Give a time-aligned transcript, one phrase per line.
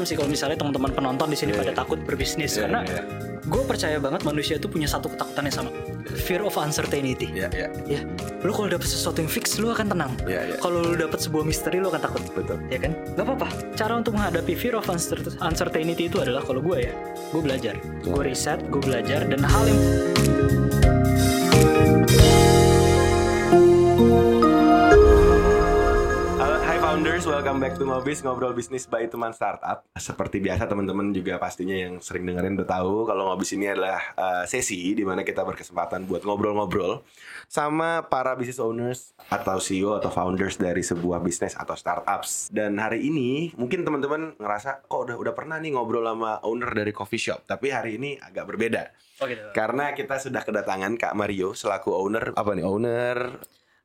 [0.00, 1.76] paham sih kalau misalnya teman-teman penonton di sini Iya, pada iya.
[1.76, 3.02] takut berbisnis Iya, karena iya.
[3.44, 5.70] gue percaya banget manusia itu punya satu ketakutan yang sama
[6.16, 7.68] fear of uncertainty Iya, iya.
[7.84, 8.00] ya
[8.40, 10.56] lu kalau dapet sesuatu yang fix lu akan tenang Iya, iya.
[10.56, 12.56] kalau lu dapet sebuah misteri lu akan takut Betul.
[12.72, 16.88] ya kan nggak apa-apa cara untuk menghadapi fear of uncer- uncertainty itu adalah kalau gue
[16.88, 16.92] ya
[17.28, 19.80] gue belajar gue riset gue belajar dan hal yang
[26.90, 29.78] founders, welcome back to Ngobis Ngobrol Bisnis by Teman Startup.
[29.94, 34.42] Seperti biasa teman-teman juga pastinya yang sering dengerin udah tahu kalau Ngobis ini adalah uh,
[34.42, 37.06] sesi di mana kita berkesempatan buat ngobrol-ngobrol
[37.46, 42.50] sama para business owners atau CEO atau founders dari sebuah bisnis atau startups.
[42.50, 46.90] Dan hari ini mungkin teman-teman ngerasa kok udah udah pernah nih ngobrol sama owner dari
[46.90, 48.90] coffee shop, tapi hari ini agak berbeda.
[49.22, 52.66] oh gitu Karena kita sudah kedatangan Kak Mario selaku owner apa nih?
[52.66, 53.38] Owner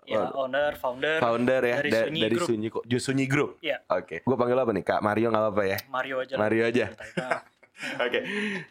[0.05, 2.48] ya owner founder founder ya dari da- Sunyi dari Group.
[2.48, 2.67] Sunyi
[2.98, 3.50] Sunyi Group.
[3.59, 3.78] Iya.
[3.89, 4.22] Oke.
[4.22, 4.84] Gue panggil apa nih?
[4.84, 5.78] Kak Mario nggak apa-apa ya?
[5.89, 6.36] Mario aja.
[6.38, 6.86] Mario aja.
[7.76, 8.20] Oke.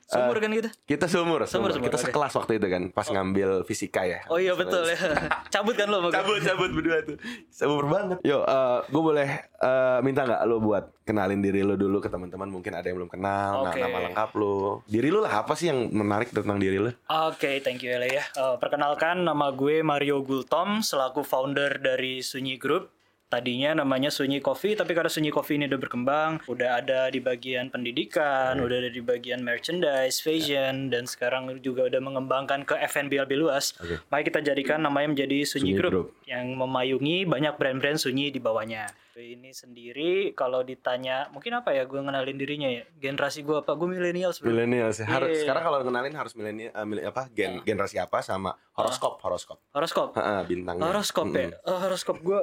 [0.02, 1.70] sumur kan kita Kita seumur, Seumur, seumur.
[1.72, 4.24] seumur, Kita sekelas waktu itu kan, pas ngambil fisika ya.
[4.26, 4.96] oh iya betul ya
[5.54, 6.08] cabut kan lo?
[6.08, 7.16] Cabut, cabut berdua tuh.
[7.48, 8.18] Seumur banget.
[8.22, 8.40] Yo,
[8.84, 12.84] gue boleh eh, minta nggak lo buat kenalin diri lo dulu ke teman-teman mungkin ada
[12.84, 13.80] yang belum kenal, nah, Oke.
[13.80, 14.80] nama lengkap lo.
[14.84, 16.88] Diri lo lah apa sih yang menarik tentang diri lo?
[17.28, 18.24] Oke, thank you Ele ya.
[18.24, 22.93] Eh, perkenalkan nama gue Mario Gultom selaku founder dari Sunyi Group.
[23.34, 27.66] Tadinya namanya Sunyi Coffee, tapi karena Sunyi Coffee ini udah berkembang, udah ada di bagian
[27.66, 33.42] pendidikan, udah ada di bagian merchandise, fashion, dan sekarang juga udah mengembangkan ke F&B lebih
[33.42, 33.74] luas.
[34.06, 36.08] Mari kita jadikan namanya menjadi Sunyi, Sunyi Group, Group.
[36.30, 38.86] yang memayungi banyak brand-brand Sunyi di bawahnya.
[39.16, 43.86] Ini sendiri kalau ditanya mungkin apa ya gue ngenalin dirinya ya generasi gue apa gue
[43.86, 45.04] milenial sebenarnya Milenial sih.
[45.04, 45.40] Harus Iya.
[45.44, 49.62] sekarang kalau kenalin harus milenial eh, mile- apa gen generasi apa sama horoskop, horoskop.
[49.70, 50.82] horoskop Heeh, bintangnya.
[50.84, 51.46] Horoskop ya?
[51.48, 51.62] Mm-mm.
[51.64, 52.40] Oh, horoskop gue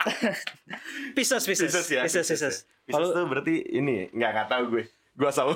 [1.16, 2.02] Pisces, Pisces Pisces ya.
[2.02, 4.84] Pisces, Pisces Pisces Kalau tuh berarti ini nggak nggak tahu gue.
[5.12, 5.50] Gue asal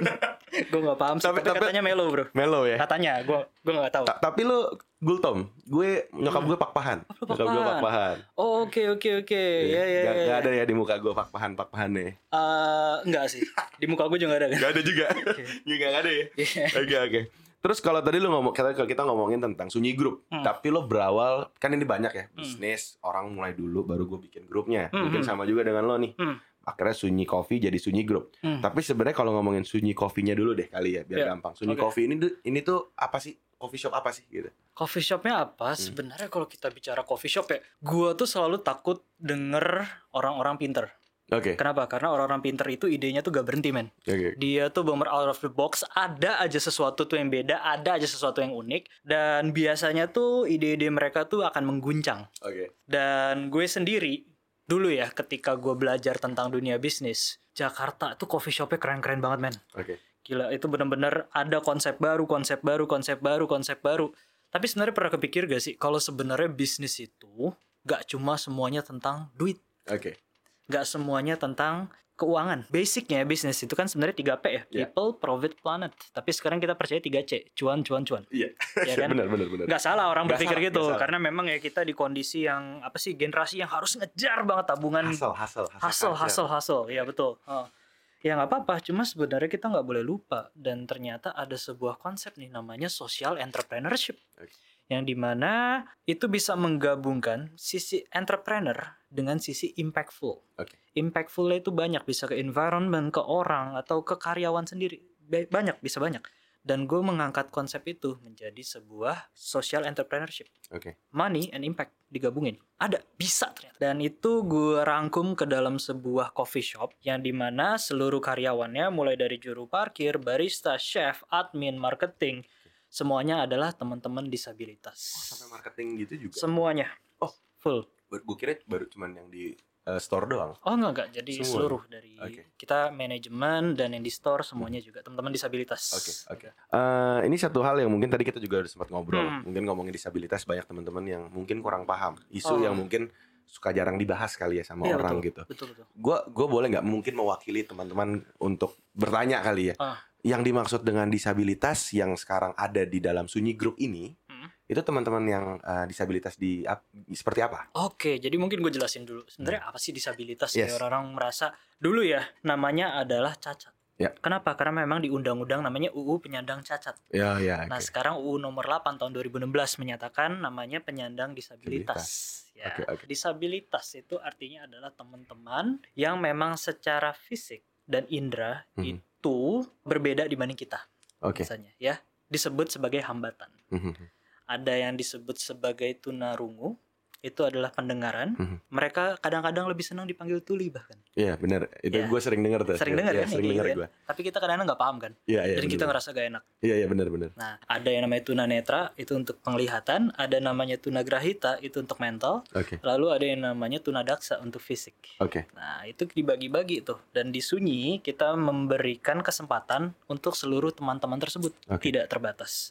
[0.70, 2.76] gue gak paham sih Tapi- Tapi, katanya melo bro Melo ya.
[2.76, 4.64] Katanya, gue gue gak tahu Ta- tapi lu
[4.98, 6.98] Gultom, gue nyokap gue pakpahan.
[7.06, 7.70] Oh, lu Nyokap gue Pakpahan.
[7.70, 8.16] pakpahan.
[8.34, 11.54] Oh, oke, oke, oke Ya, ya, Gak, ya, gak ada ya di muka gue pakpahan
[11.54, 12.10] pakpahan nih.
[12.18, 15.06] Eh, Enggak sih Di muka gue juga gak ada kan Gak ada juga.
[15.70, 16.24] Juga gak ada ya.
[16.34, 16.64] Iya.
[16.76, 17.20] Oke oke.
[17.58, 20.42] Terus kalau tadi lu ngomong kita kita ngomongin tentang Sunyi Group, Hmm.
[20.42, 24.86] tapi lo berawal kan ini banyak ya bisnis orang mulai dulu baru gue bikin grupnya.
[24.88, 25.28] Hmm, Mungkin hmm.
[25.28, 26.14] sama juga dengan lo nih.
[26.16, 26.38] Hmm.
[26.68, 28.36] Akhirnya Sunyi Coffee jadi Sunyi Group.
[28.44, 28.60] Hmm.
[28.60, 31.26] Tapi sebenarnya kalau ngomongin Sunyi Coffee-nya dulu deh kali ya biar Iya.
[31.32, 31.56] gampang.
[31.56, 31.80] Sunyi Oke.
[31.80, 32.14] Coffee ini
[32.44, 33.32] ini tuh apa sih?
[33.56, 34.52] Coffee shop apa sih gitu?
[34.70, 35.72] Coffee shopnya apa?
[35.72, 35.80] Hmm.
[35.80, 40.86] Sebenarnya kalau kita bicara coffee shop ya Gue tuh selalu takut denger orang-orang pinter
[41.28, 41.60] Oke.
[41.60, 41.84] Kenapa?
[41.84, 44.32] Karena orang-orang pinter itu idenya tuh gak berhenti men Oke.
[44.40, 48.08] dia tuh bener out of the box ada aja sesuatu tuh yang beda ada aja
[48.08, 52.72] sesuatu yang unik dan biasanya tuh ide-ide mereka tuh akan mengguncang Oke.
[52.88, 54.24] dan gue sendiri
[54.68, 59.56] dulu ya ketika gue belajar tentang dunia bisnis Jakarta tuh coffee shopnya keren-keren banget men
[59.72, 59.96] Oke.
[60.22, 64.12] gila itu bener-bener ada konsep baru konsep baru konsep baru konsep baru
[64.52, 67.50] tapi sebenarnya pernah kepikir gak sih kalau sebenarnya bisnis itu
[67.88, 69.56] gak cuma semuanya tentang duit
[69.88, 70.20] Oke.
[70.68, 72.66] nggak semuanya tentang keuangan.
[72.66, 74.62] Basicnya bisnis itu kan sebenarnya 3P ya.
[74.74, 74.86] Ya.
[74.90, 75.94] People, profit, planet.
[76.10, 77.54] Tapi sekarang kita percaya 3C.
[77.54, 78.26] Cuan, cuan, cuan.
[78.34, 78.50] Iya.
[78.82, 79.08] Ya kan?
[79.14, 79.64] benar benar benar.
[79.70, 80.82] Nggak salah orang Nggak berpikir salah, gitu.
[80.90, 80.98] salah.
[80.98, 85.06] Karena memang ya kita di kondisi yang apa sih generasi yang harus ngejar banget tabungan.
[85.06, 86.82] Hasil hasil Hustle, hustle, hustle.
[86.90, 87.38] Ya betul.
[87.46, 87.70] Oh.
[88.18, 88.82] Ya nggak apa-apa.
[88.82, 90.50] Cuma sebenarnya kita nggak boleh lupa.
[90.58, 94.18] Dan ternyata ada sebuah konsep nih namanya social entrepreneurship.
[94.34, 94.50] Oke.
[94.88, 100.56] Yang di mana itu bisa menggabungkan sisi entrepreneur dengan sisi impactful.
[100.56, 100.76] Oke.
[100.96, 105.04] Impactfulnya itu banyak bisa ke environment, ke orang atau ke karyawan sendiri.
[105.20, 106.24] Ba- Banyak bisa banyak.
[106.58, 110.52] Dan gue mengangkat konsep itu menjadi sebuah social entrepreneurship.
[110.68, 111.00] Oke.
[111.16, 112.60] Money and impact digabungin.
[112.76, 113.78] Ada, bisa ternyata.
[113.80, 119.16] Dan itu gue rangkum ke dalam sebuah coffee shop yang di mana seluruh karyawannya mulai
[119.16, 122.44] dari juru parkir, barista, chef, admin, marketing,
[122.88, 124.98] semuanya adalah teman-teman disabilitas.
[125.30, 126.36] Sampai marketing gitu juga.
[126.36, 126.88] Semuanya.
[127.20, 127.32] Oh.
[127.58, 127.84] full.
[128.08, 129.50] Gue kira baru cuman yang di
[129.84, 130.54] eh, store doang.
[130.62, 131.48] Oh enggak enggak, jadi Semua?
[131.50, 132.54] seluruh dari Oke.
[132.54, 135.82] kita manajemen dan yang di store semuanya juga teman-teman disabilitas.
[135.92, 136.48] Oke, oke.
[136.54, 139.26] Eh, ini satu hal yang mungkin tadi kita juga udah sempat ngobrol.
[139.26, 139.42] Hmm.
[139.42, 142.62] Mungkin ngomongin disabilitas banyak teman-teman yang mungkin kurang paham isu Oh.
[142.62, 143.10] yang mungkin
[143.48, 145.42] suka jarang dibahas kali ya sama Iya, orang betul, gitu.
[145.48, 145.84] Betul betul.
[145.96, 149.74] Gua gue boleh nggak mungkin mewakili teman-teman untuk bertanya kali ya.
[149.80, 149.96] Ah.
[150.20, 154.50] Yang dimaksud dengan disabilitas yang sekarang ada di dalam Sunyi Group ini Hmm.
[154.64, 157.70] itu teman-teman yang eh, disabilitas di ap- seperti apa?
[157.78, 159.22] Oke, jadi mungkin gue jelasin dulu.
[159.26, 160.52] Sebenarnya apa sih disabilitas?
[160.52, 160.62] Hmm.
[160.62, 160.74] Yes.
[160.74, 163.70] Orang-orang merasa dulu ya namanya adalah cacat.
[163.94, 164.14] Ya.
[164.14, 164.54] Kenapa?
[164.54, 166.94] Karena memang di undang-undang namanya UU penyandang cacat.
[167.10, 167.66] Ya ya.
[167.66, 172.06] Nah, sekarang UU nomor 8 tahun 2016 menyatakan namanya penyandang disabilitas.
[172.54, 172.70] Ya.
[172.70, 173.02] Oke, oke.
[173.06, 179.02] Disabilitas itu artinya adalah teman-teman yang memang secara fisik dan indera Mhm.
[179.18, 180.78] Itu berbeda dibanding kita
[181.18, 181.42] Oke.
[181.42, 181.98] misalnya ya
[182.30, 183.98] disebut sebagai hambatan Mhm.
[184.46, 186.78] ada yang disebut sebagai tunarungu
[187.18, 188.56] itu adalah pendengaran Mhm.
[188.70, 191.66] mereka kadang-kadang lebih senang dipanggil tuli bahkan Iya benar.
[191.80, 192.06] Itu Iya.
[192.06, 192.78] gue sering denger tuh.
[192.78, 193.88] sering Iya, dengar iya, kan ya, Sering kayak denger gitu gue.
[193.88, 194.06] kan.
[194.06, 195.54] tapi kita kadang-kadang nggak paham kan Iya iya.
[195.54, 195.88] jadi kita bener.
[195.90, 197.30] ngerasa gak enak Iya iya benar benar.
[197.34, 202.78] nah ada yang namanya tunanetra itu untuk penglihatan ada namanya tunagrahita itu untuk mental Oke
[202.80, 205.50] lalu ada yang namanya tunadaksa untuk fisik oke.
[205.52, 207.02] Nah, itu dibagi-bagi tuh.
[207.10, 211.82] Dan di Sunyi kita memberikan kesempatan untuk seluruh teman-teman tersebut, Oke.
[211.84, 212.70] tidak terbatas.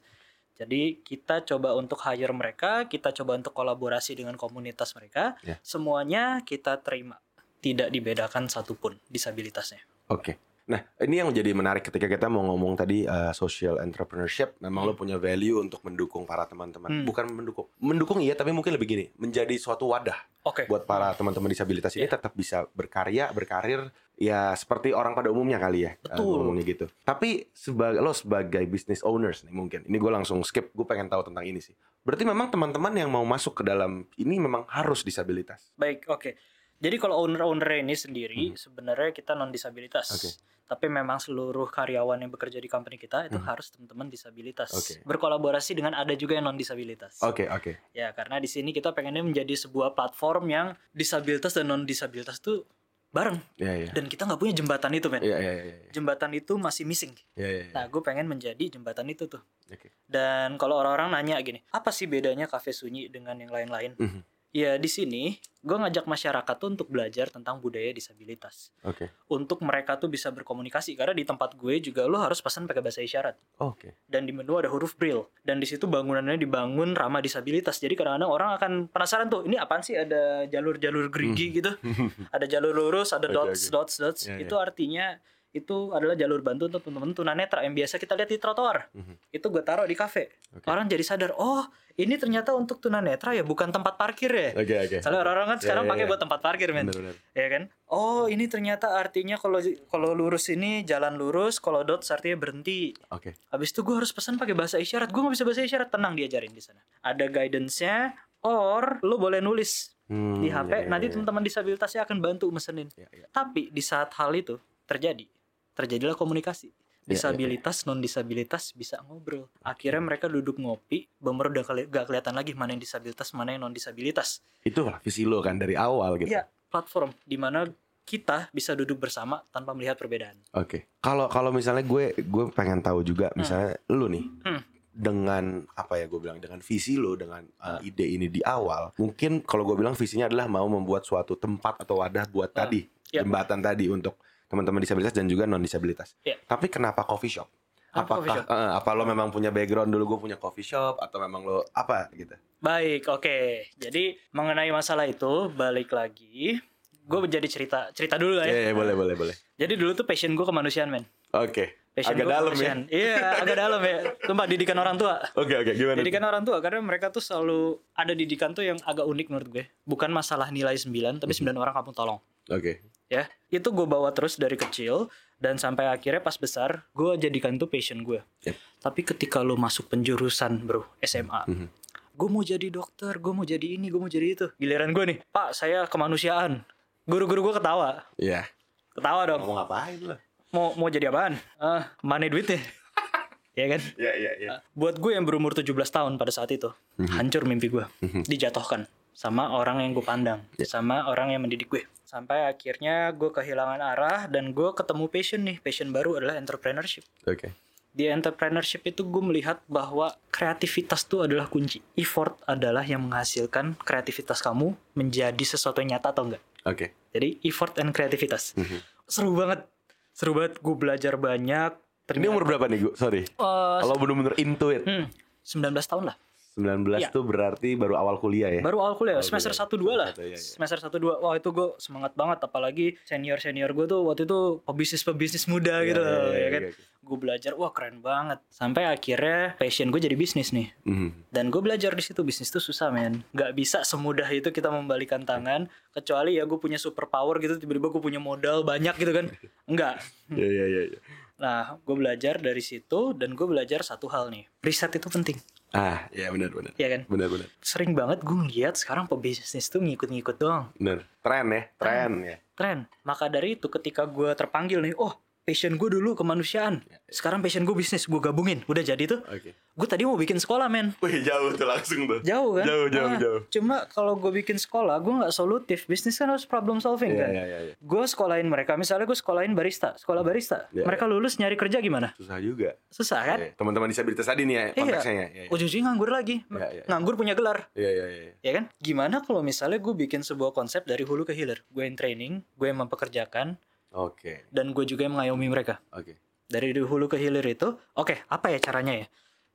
[0.57, 5.37] Jadi kita coba untuk hire mereka, kita coba untuk kolaborasi dengan komunitas mereka.
[5.45, 5.61] Ya.
[5.61, 7.21] Semuanya kita terima.
[7.61, 9.81] Tidak dibedakan satupun disabilitasnya.
[10.09, 10.37] Oke.
[10.67, 14.59] Nah, ini yang menjadi menarik ketika kita mau ngomong tadi uh, social entrepreneurship.
[14.59, 16.91] Memang lo punya value untuk mendukung para teman-teman.
[16.91, 17.05] Hmm.
[17.07, 20.67] Bukan mendukung, mendukung iya, tapi mungkin lebih gini, menjadi suatu wadah Oke.
[20.67, 22.19] buat para teman-teman disabilitas ini Iya.
[22.19, 23.87] tetap bisa berkarya, berkarir,
[24.17, 25.93] ya seperti orang pada umumnya kali ya.
[25.93, 26.41] uh, Betul.
[26.41, 26.85] ngomongnya gitu.
[27.05, 30.73] Tapi sebagai lo sebagai business owners nih mungkin, ini gue langsung skip.
[30.73, 31.77] Gue pengen tahu tentang ini sih.
[32.01, 35.69] Berarti memang teman-teman yang mau masuk ke dalam ini memang harus disabilitas.
[35.75, 36.33] Baik, oke.
[36.77, 40.09] Jadi kalau owner-owner ini sendiri sebenarnya kita non disabilitas.
[40.09, 40.17] Hmm.
[40.17, 40.29] Oke.
[40.67, 43.47] Tapi memang seluruh karyawan yang bekerja di company kita itu Mhm.
[43.47, 44.67] harus teman-teman disabilitas.
[44.69, 44.99] Oke.
[45.01, 47.23] Berkolaborasi dengan ada juga yang non disabilitas.
[47.23, 47.79] Oke oke.
[47.95, 52.67] Ya, karena di sini kita pengennya menjadi sebuah platform yang disabilitas dan non disabilitas tuh
[53.07, 53.91] bareng Iya iya.
[53.95, 55.23] dan kita nggak punya jembatan itu, men.
[55.23, 55.75] Iya iya iya.
[55.79, 55.91] iya.
[55.95, 57.15] Jembatan itu masih missing.
[57.39, 57.63] Iya iya.
[57.65, 57.73] iya.
[57.73, 59.41] Nah, gue pengen menjadi jembatan itu tuh.
[59.71, 59.95] Oke.
[60.05, 63.95] Dan kalau orang-orang nanya gini, apa sih bedanya kafe sunyi dengan yang lain-lain?
[63.97, 64.21] Mhm.
[64.57, 68.71] Ya di sini gue ngajak masyarakat tuh untuk belajar tentang budaya disabilitas.
[68.81, 69.13] Oke.
[69.29, 73.05] Untuk mereka tuh bisa berkomunikasi karena di tempat gue juga lo harus pesan pakai bahasa
[73.05, 73.37] isyarat.
[73.61, 73.99] Oke.
[74.09, 77.77] Dan di menu ada huruf braille dan di situ bangunannya dibangun ramah disabilitas.
[77.77, 81.69] Jadi kadang-kadang orang akan penasaran tuh, ini apaan sih ada jalur-jalur gerigi gitu.
[82.35, 83.73] Ada jalur lurus, ada Oke, dots, oke.
[83.73, 84.21] dots, dots.
[84.29, 85.17] Ya, itu artinya
[85.49, 88.91] itu adalah jalur bantu untuk teman-teman tunanetra yang biasa kita lihat di trotoar.
[88.91, 89.13] Mhm.
[89.29, 90.29] Itu gue taruh di kafe.
[90.51, 90.65] Oke.
[90.65, 91.65] Orang jadi sadar, oh
[91.95, 94.49] ini ternyata untuk tunanetra ya bukan tempat parkir ya.
[94.53, 94.97] Oke oke.
[94.99, 96.07] Soalnya orang-orang kan Ya, sekarang ya, pakai ya.
[96.07, 97.15] buat tempat parkir men, benar.
[97.31, 97.63] ya kan?
[97.87, 99.57] Oh ini ternyata artinya kalau
[99.87, 102.93] kalau lurus ini jalan lurus, kalau dots artinya berhenti.
[103.09, 103.33] Oke.
[103.47, 105.09] Habis itu gue harus pesan pakai bahasa isyarat.
[105.09, 106.79] Gue nggak bisa bahasa isyarat, tenang diajarin di sana.
[107.01, 110.69] Ada guidance-nya, or lo boleh nulis Hmm, di HP.
[110.69, 111.11] ya, ya, nanti ya.
[111.11, 112.87] teman-teman disabilitasnya akan bantu mesenin.
[112.95, 113.27] Ya, ya.
[113.27, 114.55] Tapi di saat hal itu
[114.85, 115.27] terjadi,
[115.77, 116.67] terjadilah komunikasi.
[116.67, 117.11] Ya, ya, ya.
[117.13, 119.47] Disabilitas, non disabilitas bisa ngobrol.
[119.61, 123.61] Akhirnya mereka duduk ngopi, bener udah keli- gak kelihatan lagi mana yang disabilitas, mana yang
[123.61, 124.43] non disabilitas.
[124.59, 126.27] Itu lah visi lo kan dari awal gitu.
[126.27, 127.63] Iya, platform di mana
[128.03, 130.35] kita bisa duduk bersama tanpa melihat perbedaan.
[130.51, 130.87] Oke.
[130.97, 134.61] Kalau kalau misalnya gue gue pengen tahu juga misalnya lu nih Hmm.
[134.89, 139.43] dengan apa ya gue bilang dengan visi lo dengan uh, ide ini di awal mungkin
[139.43, 143.21] kalau gue bilang visinya adalah mau membuat suatu tempat atau wadah buat Ah, tadi iya.
[143.21, 144.17] jembatan tadi untuk
[144.47, 146.15] teman-teman disabilitas dan juga non disabilitas.
[146.23, 146.39] Iya.
[146.41, 147.47] Tapi kenapa coffee shop?
[147.91, 148.51] Apa coffee Apakah shop?
[148.51, 152.07] eh, apa lo memang punya background dulu gue punya coffee shop atau memang lo apa
[152.13, 152.35] gitu?
[152.57, 153.37] Baik, oke.
[153.75, 156.57] Jadi mengenai masalah itu balik lagi,
[157.03, 158.61] gue jadi cerita cerita dulu lah Iya ya.
[158.69, 159.35] iya, boleh boleh boleh.
[159.55, 161.05] Jadi dulu tuh passion gue kemanusiaan men.
[161.31, 161.87] Oke.
[161.91, 162.73] Passion Agak gua dalam ya.
[162.93, 163.97] Iya, agak dalam ya.
[164.21, 165.17] Sumpah didikan orang tua.
[165.33, 165.97] Oke oke gimana?
[165.97, 169.65] Didikan orang tua karena mereka tuh selalu ada didikan tuh yang agak unik menurut gue.
[169.81, 172.21] Bukan masalah nilai 9, tapi 9 orang kamu tolong.
[172.53, 172.85] Oke.
[173.07, 177.65] Ya, itu gue bawa terus dari kecil dan sampai akhirnya pas besar gue jadikan tuh
[177.65, 178.19] passion gue.
[178.43, 178.55] Yep.
[178.83, 181.67] Tapi ketika lo masuk penjurusan bro SMA, Mhm.
[182.13, 184.45] gue mau jadi dokter, gue mau jadi ini, gue mau jadi itu.
[184.57, 186.67] Giliran gue nih, Pak saya kemanusiaan.
[187.07, 188.43] Guru-guru gue ketawa, Iya.
[188.91, 189.41] ketawa dong.
[189.41, 190.15] Mau ngapain lo?
[190.49, 191.39] Mau mau jadi apaan?
[191.55, 192.59] Ah, mana duitnya?
[193.59, 193.81] ya kan?
[193.95, 194.51] Iya iya iya.
[194.73, 196.67] Buat gue yang berumur 17 tahun pada saat itu,
[197.15, 197.87] hancur mimpi gue.
[198.27, 198.83] Dijatuhkan
[199.15, 201.87] sama orang yang gue pandang, sama orang yang mendidik gue.
[202.07, 205.59] Sampai akhirnya gue kehilangan arah dan gue ketemu passion nih.
[205.59, 207.03] Passion baru adalah entrepreneurship.
[207.27, 207.51] Oke.
[207.91, 211.83] Di entrepreneurship itu gue melihat bahwa kreativitas itu adalah kunci.
[211.99, 216.43] Effort adalah yang menghasilkan kreativitas kamu menjadi sesuatu yang nyata atau enggak.
[216.63, 216.95] Oke.
[217.11, 218.55] Jadi effort and kreativitas.
[218.55, 218.79] Mhm.
[219.03, 219.67] Seru banget.
[220.15, 220.63] Seru banget.
[220.63, 221.75] Gue belajar banyak.
[222.07, 222.93] Ini umur berapa nih gue?
[222.95, 223.27] Sorry.
[223.27, 224.87] Eh, Kalau bener-bener into it.
[224.87, 225.11] hmm,
[225.43, 226.15] 19 tahun lah.
[226.57, 227.13] 19 Iya.
[227.13, 228.59] tuh berarti baru awal kuliah ya?
[228.59, 229.69] Baru awal kuliah, Awal semester kuliah.
[229.69, 230.09] 1 2 lah.
[230.09, 230.39] Satu, iya, iya.
[230.41, 231.13] Semester 1 2.
[231.21, 236.01] Wah, itu gue semangat banget apalagi senior-senior gue tuh waktu itu pebisnis-pebisnis muda Iya, gitu
[236.01, 236.63] iya, iya, ya kan.
[236.65, 236.95] iya, iya.
[236.99, 238.43] Gue belajar, wah keren banget.
[238.49, 240.73] Sampai akhirnya passion gue jadi bisnis nih.
[240.83, 241.31] Mhm.
[241.31, 243.23] Dan gue belajar di situ bisnis tuh susah men.
[243.31, 245.69] Gak bisa semudah itu kita membalikan tangan.
[245.89, 247.55] Kecuali ya gue punya super power gitu.
[247.55, 249.31] Tiba-tiba gue punya modal banyak gitu kan.
[249.71, 250.03] Enggak.
[250.27, 250.81] Iya iya iya.
[250.89, 250.99] iya.
[251.37, 253.13] Nah gue belajar dari situ.
[253.13, 254.43] Dan gue belajar satu hal nih.
[254.59, 255.39] Riset itu penting.
[255.75, 256.71] Ah, iya benar benar.
[256.79, 257.01] Ya kan?
[257.11, 257.47] Benar benar.
[257.59, 260.71] Sering banget gue ngeliat sekarang pebisnis tuh ngikut-ngikut doang.
[260.79, 261.03] Benar.
[261.19, 262.37] Tren ya, tren ya.
[262.55, 262.77] tren.
[263.03, 265.11] Maka dari itu ketika gue terpanggil nih, oh
[265.47, 266.83] passion gue dulu kemanusiaan.
[267.07, 268.67] Sekarang passion gue bisnis, gue gabungin.
[268.67, 269.23] Udah jadi tuh.
[269.31, 269.55] Oke.
[269.55, 270.91] Gue tadi mau bikin sekolah men.
[270.99, 272.19] Wih jauh tuh langsung tuh.
[272.19, 272.65] Jauh kan?
[272.67, 273.39] Jauh, jauh, Nah, jauh.
[273.47, 275.87] Cuma kalau gue bikin sekolah, gue nggak solutif.
[275.87, 277.31] Bisnis kan harus problem solving Iya kan.
[277.31, 277.59] iya iya.
[277.63, 277.73] iya.
[277.79, 278.75] Gue sekolahin mereka.
[278.75, 280.67] Misalnya gue sekolahin barista, sekolah barista.
[280.75, 282.11] Iya, mereka lulus nyari kerja gimana?
[282.19, 282.75] Susah juga.
[282.91, 283.39] Susah kan?
[283.39, 283.51] Iya.
[283.55, 285.15] Teman-teman disabilitas tadi nih ya konteksnya ya.
[285.15, 285.49] Iya, iya.
[285.55, 286.35] Ujung-ujungnya nganggur lagi.
[286.43, 286.83] Iya, iya.
[286.91, 287.71] Nganggur punya gelar.
[287.71, 288.31] Iya iya iya.
[288.43, 288.63] Ya kan?
[288.83, 291.63] Gimana kalau misalnya gue bikin sebuah konsep dari hulu ke hilir?
[291.71, 293.55] Gue yang training, gue yang mempekerjakan,
[293.95, 294.45] Oke.
[294.51, 295.79] dan gue juga yang mengayomi mereka.
[295.95, 296.19] Oke.
[296.47, 299.07] Dari hulu ke hilir itu, oke, apa ya caranya ya?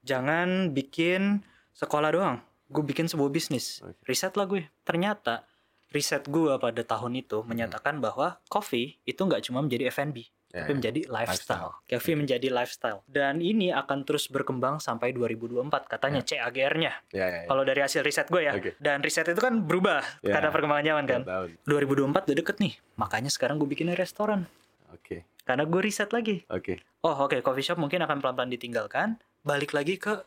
[0.04, 1.40] Jangan bikin
[1.72, 2.36] sekolah doang.
[2.68, 3.80] Gue bikin sebuah bisnis.
[3.80, 3.96] Oke.
[4.08, 4.68] Riset lah gue.
[4.84, 5.44] Ternyata
[5.92, 10.76] riset gue pada tahun itu menyatakan bahwa coffee itu nggak cuma menjadi F&B, Tapi ya.
[10.76, 11.72] menjadi lifestyle.
[11.88, 13.00] Coffee menjadi lifestyle.
[13.08, 16.92] Dan ini akan terus berkembang sampai 2024 katanya CAGR-nya.
[17.08, 17.40] Iya iya.
[17.42, 17.48] iya.
[17.48, 18.52] Kalau dari hasil riset gue ya.
[18.52, 18.76] Oke.
[18.76, 20.36] Dan riset itu kan berubah Ya.
[20.36, 21.20] karena perkembangan zaman kan.
[21.24, 21.48] Tahun.
[21.64, 22.72] 2024 udah deket nih.
[23.00, 24.44] Makanya sekarang gue bikin restoran.
[24.92, 25.24] Oke.
[25.48, 26.44] Karena gue riset lagi.
[26.52, 26.84] Oke.
[27.00, 29.16] Oh oke, coffee shop mungkin akan pelan-pelan ditinggalkan.
[29.40, 30.20] Balik lagi ke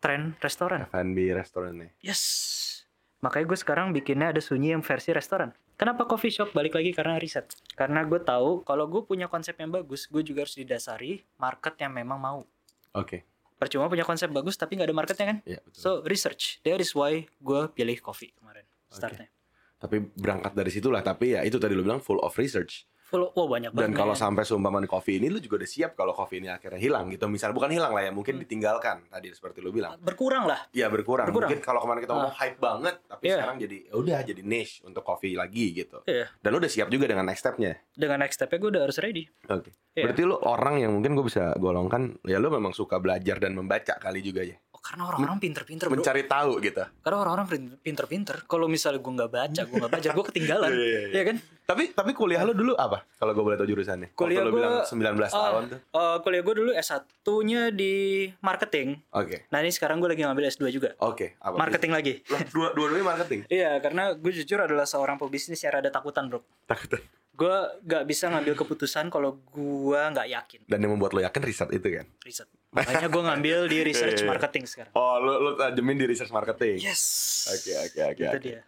[0.00, 0.88] tren restoran.
[0.88, 1.90] F&B restoran nih.
[2.00, 2.22] Yes.
[3.20, 5.52] Makanya gue sekarang bikinnya ada sunyi yang versi restoran.
[5.76, 6.56] Kenapa coffee shop?
[6.56, 7.52] Balik lagi karena riset.
[7.76, 11.92] Karena gue tahu kalau gue punya konsep yang bagus, gue juga harus didasari market yang
[11.92, 12.40] memang mau.
[12.96, 13.28] Oke.
[13.60, 15.38] Percuma punya konsep bagus tapi nggak ada marketnya kan?
[15.44, 15.80] Iya betul.
[15.80, 16.64] So research.
[16.64, 18.64] That is why gue pilih coffee kemarin.
[18.88, 19.28] Startnya.
[19.76, 22.88] tapi berangkat dari situlah tapi ya itu tadi lu bilang full of research.
[23.06, 23.96] Full, oh banyak Dan banget.
[23.96, 27.06] kalau sampai seumpama di coffee ini lu juga udah siap kalau coffee ini akhirnya hilang
[27.06, 27.26] gitu.
[27.26, 28.18] Misal bukan hilang lah ya, Hmm.
[28.18, 29.94] mungkin ditinggalkan tadi seperti lu bilang.
[29.96, 30.66] berkurang lah.
[30.70, 31.24] Iya berkurang.
[31.24, 31.46] Berkurang.
[31.48, 33.34] Mungkin kalau kemarin kita ngomong hype banget, tapi Iya.
[33.38, 36.02] sekarang jadi ya udah jadi niche untuk coffee lagi gitu.
[36.02, 36.26] Iya.
[36.36, 37.78] Dan lu udah siap juga dengan next stepnya.
[37.92, 39.24] Dengan next step-nya gue udah harus ready.
[39.46, 39.70] Oke.
[39.94, 40.04] Iya.
[40.04, 43.96] Berarti lu orang yang mungkin gue bisa golongkan, ya lu memang suka belajar dan membaca
[43.96, 44.58] kali juga ya.
[44.86, 45.98] Karena orang-orang pinter-pinter bro.
[45.98, 46.82] Mencari tahu gitu.
[47.02, 48.36] Karena orang-orang pin- pinter-pinter.
[48.44, 50.70] Kalau misalnya gue nggak baca, gue nggak baca, gue ketinggalan.
[50.72, 51.10] Iya, iya, iya.
[51.12, 51.36] Iya kan?
[51.66, 53.02] Tapi tapi kuliah lu dulu apa?
[53.12, 54.14] Kalau gue boleh tahu jurusannya.
[54.14, 55.80] Kuliah Waktu gua, bilang 19 tahun Ah, tuh.
[55.82, 57.92] eh, kuliah gue dulu S1-nya di
[58.38, 58.88] marketing.
[59.10, 59.36] Oke.
[59.48, 60.94] Nah ini sekarang gue lagi ngambil S2 juga.
[61.00, 61.58] Oke, apa?
[61.58, 62.22] Marketing lagi.
[62.28, 63.40] Lah, dua dua-duanya marketing.
[63.48, 66.46] Iya, karena gue jujur adalah seorang pebisnis yang rada takutan bro.
[66.64, 67.02] Takut.
[67.36, 70.60] Gue gak bisa ngambil keputusan kalau gue nggak yakin.
[70.64, 72.08] Dan yang membuat lo yakin riset itu kan?
[72.24, 72.48] Riset.
[72.76, 74.92] Makanya gue ngambil di research marketing sekarang.
[74.92, 76.76] Oh, lu lu tajemin di research marketing.
[76.80, 77.04] Yes.
[77.48, 78.24] Oke, oke, oke.
[78.24, 78.60] Itu dia.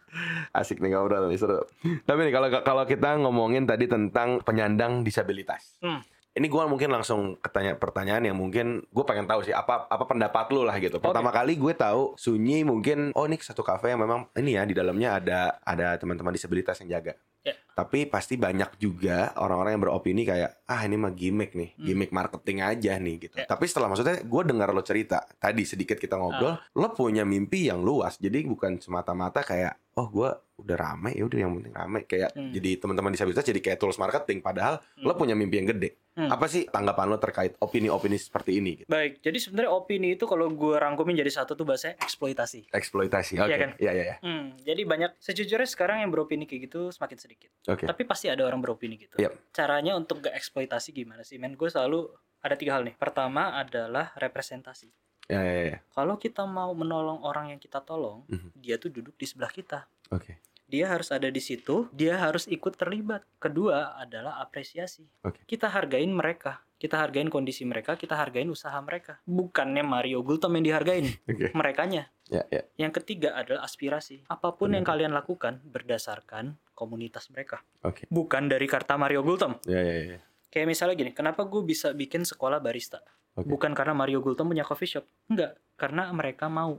[0.57, 1.61] Asik nih ngobrol nih seru.
[2.09, 5.77] Tapi nih kalau kalau kita ngomongin tadi tentang penyandang disabilitas.
[5.85, 6.01] Hmm.
[6.39, 10.47] Ini gua mungkin langsung ketanya pertanyaan yang mungkin gue pengen tahu sih apa apa pendapat
[10.55, 11.03] lu lah gitu.
[11.03, 14.71] Pertama kali gue tahu Sunyi mungkin oh ini satu kafe yang memang ini ya di
[14.71, 17.19] dalamnya ada ada teman-teman disabilitas yang jaga.
[17.43, 17.59] Ya.
[17.79, 22.59] Tapi pasti banyak juga orang-orang yang beropini kayak ah ini mah gimmick nih, gimmick marketing
[22.61, 23.35] aja nih gitu.
[23.35, 23.43] Hmm.
[23.43, 23.47] Ya.
[23.47, 26.67] Tapi setelah maksudnya gue dengar lo cerita tadi sedikit kita ngobrol, Ah.
[26.75, 28.19] lo punya mimpi yang luas.
[28.19, 32.51] Jadi bukan semata-mata kayak oh gue udah rame ya udah yang penting rame kayak Hmm.
[32.51, 35.95] jadi teman-teman disabilitas jadi kayak tools marketing padahal lo punya mimpi yang gede.
[36.15, 36.27] Hmm.
[36.29, 38.71] Apa sih tanggapan lo terkait opini-opini seperti ini?
[38.77, 38.89] Gitu?
[38.89, 42.75] Baik, jadi sebenarnya opini itu kalau gue rangkumin jadi satu tuh bahasa eksploitasi.
[42.75, 43.47] Eksploitasi, oke.
[43.47, 43.71] Iya kan?
[43.79, 44.17] Iya iya iya.
[44.19, 47.51] Hmm, jadi banyak sejujurnya sekarang yang beropini kayak gitu semakin sedikit.
[47.69, 47.85] Oke.
[47.85, 49.21] Tapi pasti ada orang beropini gitu.
[49.21, 49.53] Yap.
[49.53, 51.37] Caranya untuk gak eksploitasi gimana sih?
[51.37, 52.09] Men, gue selalu
[52.41, 52.97] ada tiga hal nih.
[52.97, 54.89] Pertama adalah representasi.
[55.29, 55.79] Iya iya iya.
[55.93, 58.57] Kalau kita mau menolong orang yang kita tolong, Mhm.
[58.57, 59.85] dia tuh duduk di sebelah kita.
[60.09, 60.41] Oke.
[60.69, 63.25] Dia harus ada di situ, dia harus ikut terlibat.
[63.41, 65.05] Kedua adalah apresiasi.
[65.25, 65.45] Oke.
[65.45, 69.19] Kita hargain mereka, kita hargain kondisi mereka, kita hargain usaha mereka.
[69.27, 71.51] Bukannya Mario Gultom yang dihargain, Oke.
[71.53, 72.07] merekanya.
[72.31, 72.63] Ya ya.
[72.79, 74.23] Yang ketiga adalah aspirasi.
[74.31, 77.61] Apa pun yang kalian lakukan berdasarkan komunitas mereka.
[77.83, 78.07] Oke.
[78.07, 79.59] Bukan dari karta Mario Gultom.
[79.67, 80.19] Ya ya ya.
[80.49, 83.03] Kayak misalnya gini, kenapa gue bisa bikin sekolah barista?
[83.35, 83.49] Oke.
[83.49, 85.05] Bukan karena Mario Gultom punya coffee shop.
[85.29, 86.79] Enggak, karena mereka mau.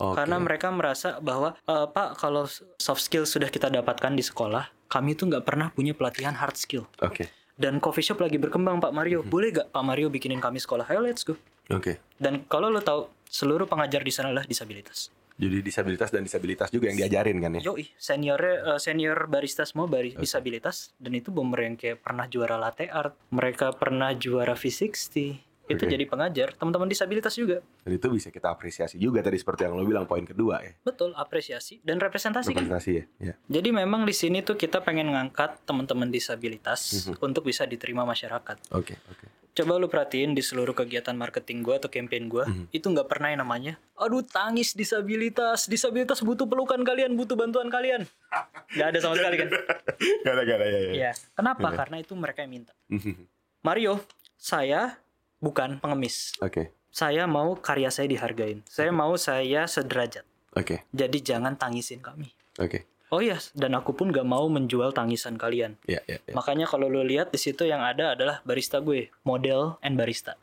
[0.00, 0.16] Oke.
[0.16, 5.12] Karena mereka merasa bahwa, "E, Pak, kalau soft skill sudah kita dapatkan di sekolah, kami
[5.12, 6.88] tuh nggak pernah punya pelatihan hard skill.
[7.00, 7.28] Oke.
[7.60, 9.20] Dan coffee shop lagi berkembang, Pak Mario.
[9.20, 9.28] Mhm.
[9.28, 10.88] Boleh gak Pak Mario bikinin kami sekolah?
[10.88, 11.36] Ayo, let's go.
[11.68, 12.00] Oke.
[12.16, 15.12] Dan kalau lo tahu, seluruh pengajar di sana adalah disabilitas.
[15.40, 17.72] Jadi disabilitas dan disabilitas juga yang diajarin kan ya?
[17.72, 22.60] Yoi, seniornya eh, senior barista semua bari, disabilitas dan itu bomber yang kayak pernah juara
[22.60, 25.40] latte art, mereka pernah juara V60.
[25.70, 27.62] Itu jadi pengajar, teman-teman disabilitas juga.
[27.80, 30.74] Dan itu bisa kita apresiasi juga tadi seperti yang lo bilang poin kedua ya.
[30.80, 32.66] Betul, apresiasi dan representasi kan.
[32.66, 33.04] Representasi ya.
[33.22, 33.34] ya.
[33.48, 37.22] Jadi memang di sini tuh kita pengen ngangkat teman-teman disabilitas Mhm.
[37.22, 38.56] untuk bisa diterima masyarakat.
[38.70, 39.26] Oke oke.
[39.50, 42.70] Coba lu perhatiin di seluruh kegiatan marketing gua atau campaign gua, Mhm.
[42.70, 48.06] itu nggak pernah yang namanya, aduh tangis disabilitas, disabilitas butuh pelukan kalian, butuh bantuan kalian.
[48.70, 49.48] Gak ada sama sekali kan?
[50.24, 50.92] Gak ada gak ada ya ya.
[50.94, 51.12] Iya.
[51.34, 51.66] Kenapa?
[51.66, 51.76] Iya.
[51.76, 52.72] Karena itu mereka yang minta.
[52.86, 53.26] Mhm.
[53.60, 53.98] Mario,
[54.36, 54.96] saya
[55.40, 56.36] bukan pengemis.
[56.38, 58.60] Oke Saya mau karya saya dihargain.
[58.66, 60.22] Saya mau saya sederajat.
[60.52, 62.30] oke Jadi jangan tangisin kami.
[62.56, 62.86] oke.
[63.10, 65.74] Oh iya, dan aku pun gak mau menjual tangisan kalian.
[65.82, 66.30] Iya, iya, iya.
[66.30, 70.38] Makanya kalau lo lihat di situ yang ada adalah barista gue, model and barista,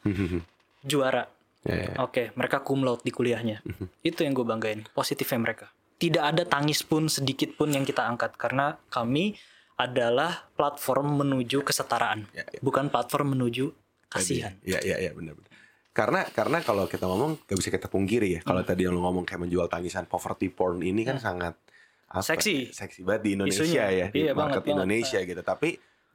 [0.84, 1.32] juara.
[1.64, 1.96] Iya, iya.
[2.04, 3.64] Oke, mereka cum laude di kuliahnya.
[4.04, 5.72] Itu yang gue banggain, positifnya mereka.
[5.96, 9.40] Tidak ada tangis pun sedikit pun yang kita angkat karena kami
[9.80, 12.60] adalah platform menuju kesetaraan, Ya, ya.
[12.60, 13.72] bukan platform menuju
[14.08, 14.54] kasihan.
[14.62, 15.48] Iya, iya, iya, benar-benar.
[15.90, 18.42] Karena karena kalau kita ngomong gak bisa kita pungkiri ya.
[18.42, 18.70] Kalau Hmm.
[18.70, 21.58] tadi lo ngomong kayak menjual tangisan poverty porn ini kan sangat
[22.08, 22.70] apa, Seksi.
[22.72, 23.84] seksi banget di Indonesia Isunya.
[23.90, 24.74] ya, di Iya, market banget, banget.
[24.74, 25.42] Indonesia gitu.
[25.42, 25.70] Tapi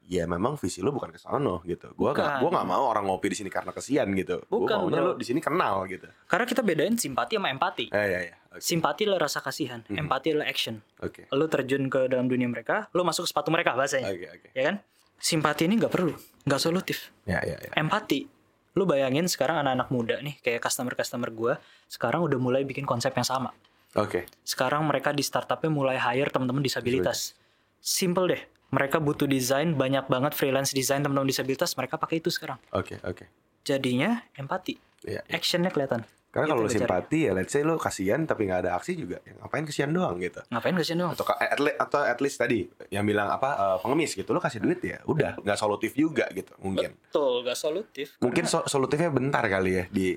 [0.04, 1.90] ya memang visi lo bukan ke sono gitu.
[1.92, 4.40] Gua gak, gua gak mau orang ngopi di sini karena kesian gitu.
[4.44, 5.08] Bukan, gua maunya bro.
[5.08, 6.06] lo di sini kenal gitu.
[6.25, 7.87] Karena kita bedain simpati sama empati.
[7.88, 8.34] Eh, iya, iya.
[8.50, 8.62] Oke.
[8.62, 9.99] Simpati adalah rasa kasihan, Hmm.
[10.00, 10.78] empati adalah action.
[10.99, 11.26] Oke.
[11.28, 14.08] Lo terjun ke dalam dunia mereka, lo masuk ke sepatu mereka bahasanya.
[14.08, 14.49] Oke, oke.
[14.52, 14.76] Ya kan?
[15.23, 16.11] Simpati ini nggak perlu,
[16.43, 17.14] nggak solutif.
[17.23, 17.71] Ya, ya, ya.
[17.79, 18.26] Empati.
[18.75, 21.55] Lo bayangin sekarang anak-anak muda nih, kayak customer-customer gua,
[21.87, 23.55] sekarang udah mulai bikin konsep yang sama.
[23.95, 24.26] Oke.
[24.43, 27.38] Sekarang mereka di startupnya mulai hire teman-teman disabilitas.
[27.79, 28.43] Simple deh.
[28.73, 32.57] Mereka butuh desain, banyak banget freelance desain teman-teman disabilitas, mereka pakai itu sekarang.
[32.73, 33.29] Oke, oke.
[33.62, 34.81] Jadinya empati.
[35.05, 35.23] Iya.
[35.29, 36.09] Actionnya kelihatan.
[36.32, 39.20] Karena Itu kalau lo simpati ya let's say lo kasihan tapi nggak ada aksi juga.
[39.20, 40.40] Ya, ngapain kesian doang gitu.
[40.48, 41.12] Ngapain kasihan doang?
[41.12, 44.58] atau at, le- atau at least tadi yang bilang apa eh, pengemis gitu lo kasih
[44.58, 48.16] duit ya udah nggak solutif juga gitu mungkin Betul, gak solutif.
[48.18, 50.16] mungkin so- solutifnya bentar kali ya di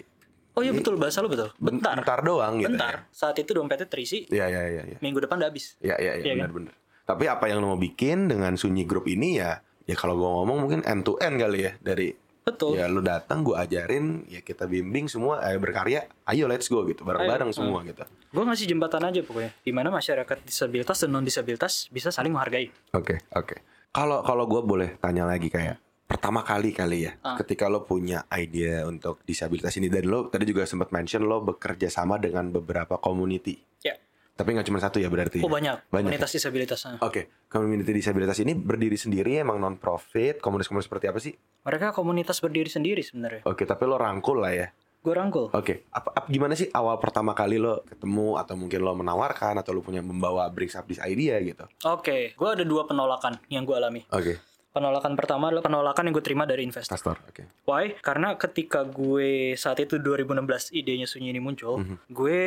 [0.56, 1.52] Oh iya betul, bahasa lo betul.
[1.54, 2.00] ben- Bentar.
[2.00, 3.12] bentar doang gitu Bentar.
[3.12, 5.76] Saat itu dompetnya terisi, ya ya ya ya minggu depan udah habis.
[5.78, 9.06] ya ya ya Iya benar benar tapi apa yang lo mau bikin dengan sunyi grup
[9.06, 12.16] ini ya ya kalau gua ngomong mungkin end to end kali ya dari
[12.46, 12.78] Betul.
[12.78, 17.02] ya lo datang gua ajarin ya kita bimbing semua eh, berkarya ayo let's go gitu
[17.02, 17.58] bareng-bareng Ayo.
[17.58, 19.56] semua gitu Gue ngasih jembatan aja pokoknya.
[19.64, 22.68] Di mana masyarakat disabilitas dan non disabilitas bisa saling menghargai.
[22.92, 23.64] Oke, oke.
[23.90, 27.40] Kalau kalau gue boleh tanya lagi kayak pertama kali kali ya, Ah.
[27.40, 31.88] ketika lo punya ide untuk disabilitas ini dan lo tadi juga sempat mention lo bekerja
[31.88, 33.56] sama dengan beberapa community.
[33.82, 33.96] Ya.
[34.36, 35.40] Tapi nggak cuma satu ya berarti.
[35.40, 35.88] Oh banyak.
[35.88, 36.84] Banyak Komunitas disabilitas.
[36.84, 37.00] Nah.
[37.00, 41.34] Oke, community disabilitas ini berdiri sendiri emang non profit, komunitas-komunitas seperti apa sih?
[41.64, 43.48] Mereka komunitas berdiri sendiri sebenarnya.
[43.48, 44.68] Oke, tapi lo rangkul lah ya.
[45.00, 45.54] Gue rangkul.
[45.54, 49.72] Oke, apa, apa- gimana sih awal pertama kali lo ketemu atau mungkin lo menawarkan atau
[49.72, 51.64] lo punya membawa brings up this idea gitu?
[51.86, 54.02] Oke, gue ada dua penolakan yang gue alami.
[54.10, 54.42] Oke,
[54.76, 56.92] Penolakan pertama adalah penolakan yang gue terima dari investor.
[56.92, 57.16] Pastor.
[57.26, 57.48] Oke.
[57.64, 57.96] Why?
[57.98, 60.36] Karena ketika gue saat itu 2016
[60.70, 62.12] idenya Sunyi ini muncul, Mhm.
[62.12, 62.42] gue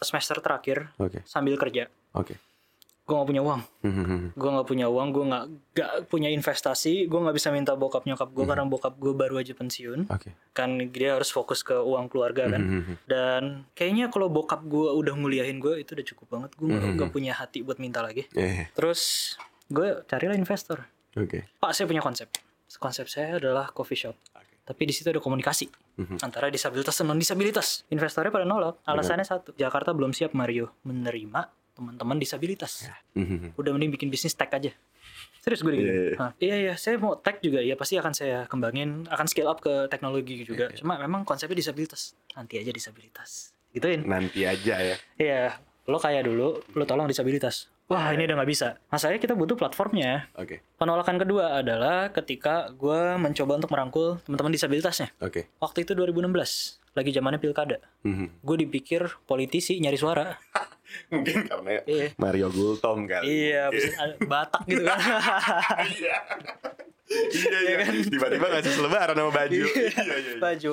[0.00, 1.20] semester terakhir Oke.
[1.22, 2.40] sambil kerja, Oke.
[3.04, 3.60] gue nggak punya uang.
[3.80, 4.32] Mhm.
[4.32, 8.28] gue nggak punya uang gue nggak nggak punya investasi gue nggak bisa minta bokap nyokap
[8.28, 10.32] gue karena bokap gue baru aja pensiun Oke.
[10.52, 12.94] kan dia harus fokus ke uang keluarga kan Mhm.
[13.04, 16.96] dan kayaknya kalau bokap gue udah nguliahin gue itu udah cukup banget gue Mhm.
[16.96, 19.34] nggak punya hati buat minta lagi Eh, terus
[19.66, 21.38] gue carilah investor oke.
[21.56, 22.28] pak saya punya konsep.
[22.76, 24.16] Konsep saya adalah coffee shop.
[24.62, 26.20] Tapi di situ ada komunikasi Mhm.
[26.20, 31.48] antara disabilitas dan non disabilitas investornya pada nolak alasannya satu Jakarta belum siap Mario menerima
[31.72, 32.84] teman-teman disabilitas.
[33.14, 33.56] Mhm.
[33.56, 34.74] udah mending bikin bisnis tech aja.
[35.40, 35.90] Serius gue Iya, gitu.
[35.90, 36.16] Iya.
[36.18, 36.74] Hah, iya iya.
[36.74, 37.58] Saya mau tech juga.
[37.58, 40.68] Ya pasti akan saya kembangin akan scale up ke teknologi juga.
[40.68, 42.12] Iya, cuma memang konsepnya disabilitas.
[42.34, 43.54] Nanti aja disabilitas.
[43.70, 44.04] Gituin.
[44.04, 44.96] Nanti aja ya.
[45.16, 45.56] iya.
[45.86, 50.28] Lo kaya dulu lo tolong disabilitas wah ini udah nggak bisa masalahnya kita butuh platformnya
[50.36, 50.60] Oke.
[50.76, 55.48] penolakan kedua adalah ketika gue mencoba untuk merangkul teman-teman disabilitasnya Oke.
[55.56, 56.28] waktu itu 2016
[56.92, 58.44] lagi zamannya pilkada Mhm.
[58.44, 60.36] gue dipikir politisi nyari suara
[61.12, 63.52] Mungkin karena iya Mario Gultom kali.
[63.52, 64.96] Iya, ada Batak gitu kan.
[65.84, 66.16] Iya.
[67.08, 67.76] Iya iya.
[68.08, 69.68] Tiba-tiba ngasih selebaran sama baju.
[69.68, 70.16] Iya iya.
[70.16, 70.32] iya.
[70.40, 70.72] Baju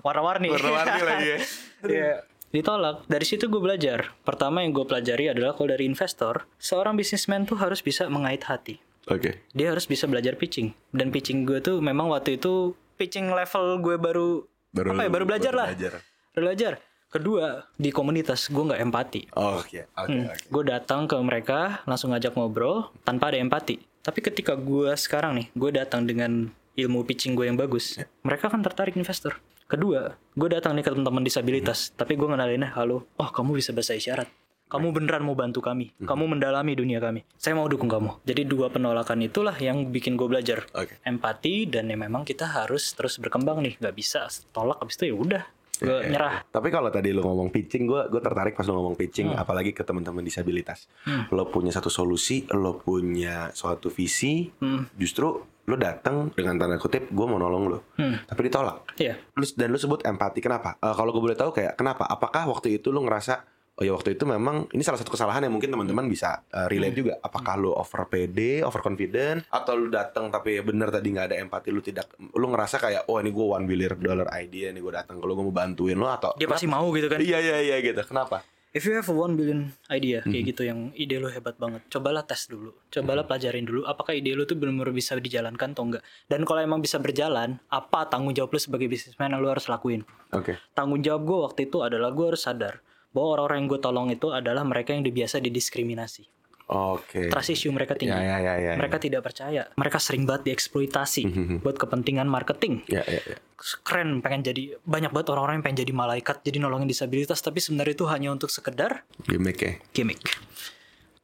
[0.00, 0.48] warna-warni.
[0.48, 1.38] Warna-warni lagi ya.
[1.84, 2.12] Iya.
[2.52, 3.08] Ditolak.
[3.08, 4.12] Dari situ gue belajar.
[4.22, 8.76] Pertama yang gue pelajari adalah kalau dari investor, seorang bisnismen tuh harus bisa mengait hati.
[9.08, 9.42] Oke.
[9.56, 10.76] Dia harus bisa belajar pitching.
[10.92, 14.44] Dan pitching gue tuh memang waktu itu pitching level gue baru,
[14.76, 15.72] apa ya baru belajar lah.
[15.72, 15.92] belajar.
[16.36, 16.72] Baru belajar.
[17.12, 19.22] Kedua di komunitas gue nggak empati.
[19.36, 19.88] Oh, Oke.
[19.96, 20.16] Oke.
[20.28, 20.44] Oke.
[20.48, 23.80] Gue datang ke mereka langsung ngajak ngobrol tanpa ada empati.
[24.04, 28.64] Tapi ketika gue sekarang nih, gue datang dengan ilmu pitching gue yang bagus, mereka kan
[28.64, 29.36] tertarik investor.
[29.66, 33.96] Kedua, gue datang nih ke teman-teman disabilitas, tapi gue ngenalinnya, halo, oh kamu bisa bahasa
[33.96, 34.28] isyarat.
[34.68, 35.92] Kamu beneran mau bantu kami.
[36.00, 37.28] Kamu mendalami dunia kami.
[37.36, 38.24] Saya mau dukung kamu.
[38.24, 40.64] Jadi dua penolakan itulah yang bikin gue belajar.
[40.72, 40.96] Oke.
[41.04, 43.76] Empati dan ya memang kita harus terus berkembang nih.
[43.76, 45.44] Gak bisa tolak habis itu ya udah.
[45.76, 46.34] Gue Iya, nyerah.
[46.48, 49.84] Tapi kalau tadi lu ngomong pitching, gue gue tertarik pas lu ngomong pitching, apalagi ke
[49.84, 50.88] teman-teman disabilitas.
[51.04, 51.28] Hmm.
[51.36, 54.88] Lo punya satu solusi, lo punya suatu visi, Hmm.
[54.96, 58.18] justru lo datang dengan tanda kutip, gue mau nolong lo, Hmm.
[58.26, 58.98] tapi ditolak.
[58.98, 59.14] Iya.
[59.32, 60.74] Lu, dan lu sebut empati, kenapa?
[60.76, 62.02] Eh, kalau gue boleh tahu kayak kenapa?
[62.04, 65.56] Apakah waktu itu lu ngerasa Oh ya waktu itu memang ini salah satu kesalahan yang
[65.56, 67.16] mungkin teman-teman bisa eh, relate juga.
[67.24, 71.72] Apakah lu over pede, over confident, atau lu datang tapi bener tadi nggak ada empati,
[71.72, 72.04] lu tidak,
[72.36, 75.44] lu ngerasa kayak oh ini gue one billion dollar idea, ini gue datang kalau gue
[75.48, 77.16] mau bantuin lo atau Dia pasti mau gitu kan.
[77.16, 78.04] Iya iya iya gitu.
[78.04, 78.44] Kenapa?
[78.72, 82.24] If you have a one billion idea kayak gitu yang ide lu hebat banget, cobalah
[82.24, 86.02] tes dulu, cobalah pelajarin dulu apakah ide lu tuh benar-benar bisa dijalankan atau enggak.
[86.24, 90.08] Dan kalau emang bisa berjalan, apa tanggung jawab lu sebagai bisnismen yang lu harus lakuin?
[90.32, 90.56] Oke.
[90.72, 92.80] Tanggung jawab gue waktu itu adalah gue harus sadar
[93.12, 96.24] bahwa orang-orang yang gue tolong itu adalah mereka yang biasa didiskriminasi.
[96.72, 97.28] Oke.
[97.28, 98.16] Trust issue mereka tinggi.
[98.16, 99.68] Ya, ya, ya, ya, mereka tidak percaya.
[99.76, 101.22] Mereka sering banget dieksploitasi
[101.60, 102.88] buat kepentingan marketing.
[102.88, 103.36] Ya, ya, ya.
[103.84, 107.94] Keren, pengen jadi banyak banget orang-orang yang pengen jadi malaikat, jadi nolongin disabilitas, tapi sebenarnya
[107.94, 109.72] itu hanya untuk sekedar Gimmick ya.
[109.92, 110.18] gimmick.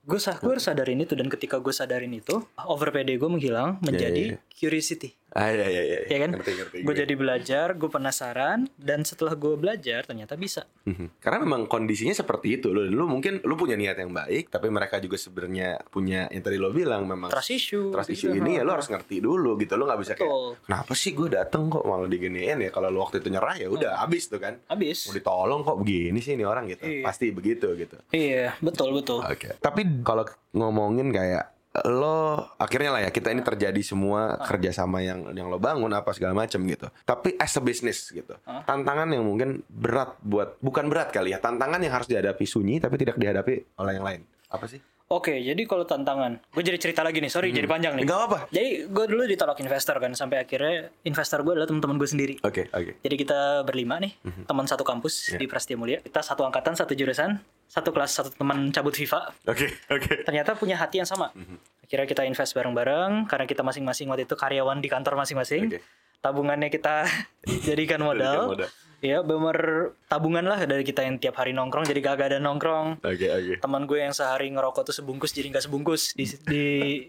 [0.08, 3.76] Gue sah, gue harus sadarin itu dan ketika gue sadarin itu, over PD gue menghilang
[3.84, 4.52] menjadi iya, iya.
[4.56, 5.12] curiosity.
[5.28, 5.98] Ah, ya, ya, ya.
[6.08, 6.30] Ya kan?
[6.32, 10.64] Ngerti, ngerti Gue jadi belajar, gue penasaran, dan setelah gue belajar ternyata bisa.
[10.88, 11.20] Mhm.
[11.20, 12.72] Karena memang kondisinya seperti itu.
[12.72, 16.56] Lu, lu mungkin lu punya niat yang baik, tapi mereka juga sebenarnya punya yang tadi
[16.56, 17.92] lo bilang memang Trust issue.
[17.92, 18.32] trust gitu.
[18.32, 19.76] issue ini ya lu harus ngerti dulu gitu.
[19.76, 20.50] Lu nggak bisa kayak Betul.
[20.64, 22.70] kenapa sih gue dateng kok malah diginiin ya.
[22.72, 24.56] Kalau lu waktu itu nyerah ya udah habis tuh kan.
[24.64, 25.12] Habis.
[25.12, 26.88] Mau ditolong kok begini sih ini orang gitu.
[26.88, 27.04] Iya.
[27.04, 28.00] Pasti begitu gitu.
[28.10, 29.20] Iya, betul betul.
[29.20, 29.60] Oke.
[29.60, 30.24] Tapi kalau
[30.56, 35.92] ngomongin kayak lo akhirnya lah ya kita ini terjadi semua kerjasama yang yang lo bangun
[35.92, 36.88] apa segala macam gitu.
[37.02, 38.34] Tapi as a business gitu.
[38.42, 41.38] Tantangan yang mungkin berat buat bukan berat kali ya.
[41.38, 44.20] Tantangan yang harus dihadapi Sunyi tapi tidak dihadapi oleh yang lain.
[44.48, 44.80] Apa sih?
[45.08, 48.04] Oke, jadi kalau tantangan, gue jadi cerita lagi nih, sorry jadi panjang nih.
[48.04, 48.38] Enggak apa.
[48.52, 52.34] Jadi gue dulu ditolak investor kan, sampai akhirnya investor gue adalah teman-teman gue sendiri.
[52.44, 53.00] Oke, oke.
[53.00, 54.12] Jadi kita berlima nih,
[54.44, 55.40] teman satu kampus Iya.
[55.40, 56.04] di Prasetya Mulia.
[56.04, 59.32] Kita satu angkatan, satu jurusan, satu kelas, satu teman cabut FIFA.
[59.48, 60.28] Oke, oke.
[60.28, 61.32] Ternyata punya hati yang sama.
[61.32, 61.56] Mhm.
[61.88, 65.72] Akhirnya kita invest bareng-bareng, karena kita masing-masing waktu itu karyawan di kantor masing-masing.
[65.72, 65.80] Oke.
[66.20, 67.08] Tabungannya kita
[67.66, 68.52] jadikan modal.
[68.52, 68.68] Modal.
[68.98, 73.00] Ya, bener tabungan lah dari kita yang tiap hari nongkrong, jadi kagak ada nongkrong.
[73.00, 73.54] Oke, oke.
[73.62, 76.64] Teman gue yang sehari ngerokok tuh sebungkus jadi nggak sebungkus, di, di,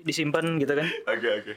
[0.06, 0.88] disimpan gitu kan.
[1.12, 1.54] Oke, oke.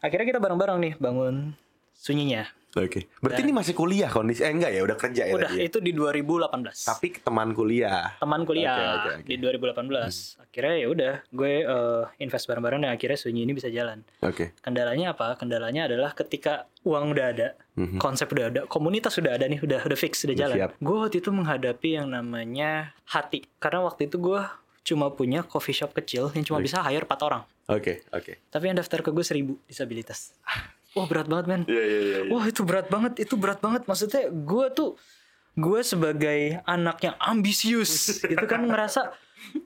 [0.00, 1.52] Akhirnya kita bareng-bareng nih bangun
[1.94, 2.50] sunyinya.
[2.76, 3.08] Oke.
[3.18, 5.64] Berarti ini masih kuliah kondisi eh enggak ya, udah kerja ya Udah tadi ya?
[5.64, 6.52] itu di 2018.
[6.84, 8.12] Tapi teman kuliah.
[8.16, 9.24] teman kuliah Oke, oke, oke.
[9.24, 10.44] di 2018.
[10.44, 14.04] Akhirnya ya udah gue eh, invest bareng-bareng dan akhirnya sunyi ini bisa jalan.
[14.20, 14.52] Oke.
[14.60, 15.34] Kendalanya apa?
[15.34, 17.96] Kendalanya adalah ketika uang udah ada, Mhm.
[17.96, 20.56] konsep udah ada, komunitas sudah ada nih, udah udah fix, udah Udah jalan.
[20.58, 20.70] siap.
[20.78, 23.48] Gue waktu itu menghadapi yang namanya hati.
[23.56, 24.40] Karena waktu itu gue
[24.82, 27.42] cuma punya coffee shop kecil yang cuma bisa hire 4 orang.
[27.66, 28.38] Oke, oke.
[28.46, 30.36] Tapi yang daftar ke gue 1000 disabilitas.
[30.96, 31.62] Wah berat banget men.
[31.68, 32.18] Iya, iya, iya.
[32.32, 33.84] Wah itu berat banget, itu berat banget.
[33.84, 34.96] Maksudnya gue tuh
[35.56, 37.92] gue sebagai anak yang ambisius
[38.32, 39.12] gitu kan ngerasa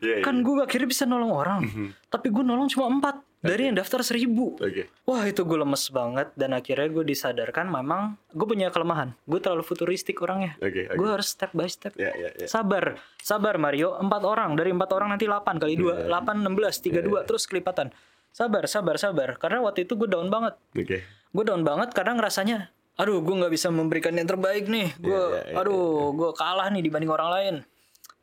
[0.03, 0.25] Iya, iya.
[0.27, 1.63] kan gue akhirnya bisa nolong orang,
[2.11, 4.59] tapi gue nolong cuma empat dari yang daftar seribu.
[4.59, 4.91] Oke.
[5.07, 9.15] Wah itu gue lemes banget dan akhirnya gue disadarkan memang gue punya kelemahan.
[9.25, 10.59] Gue terlalu futuristik orangnya.
[10.61, 10.99] Oke, oke.
[10.99, 11.95] Gue harus step by step.
[11.97, 12.47] Ya, ya, ya.
[12.51, 13.95] Sabar, sabar Mario.
[13.97, 16.19] Empat orang dari empat orang nanti 8 kali dua, Iya.
[16.19, 17.89] 8 16 32 terus kelipatan.
[18.31, 19.29] Sabar, sabar, sabar.
[19.37, 21.03] Karena waktu itu gue down banget Oke.
[21.07, 22.59] gue down banget karena ngerasanya
[22.95, 26.69] aduh gue nggak bisa memberikan yang terbaik nih gue Iya, iya, iya, aduh gue kalah
[26.69, 27.55] nih dibanding orang lain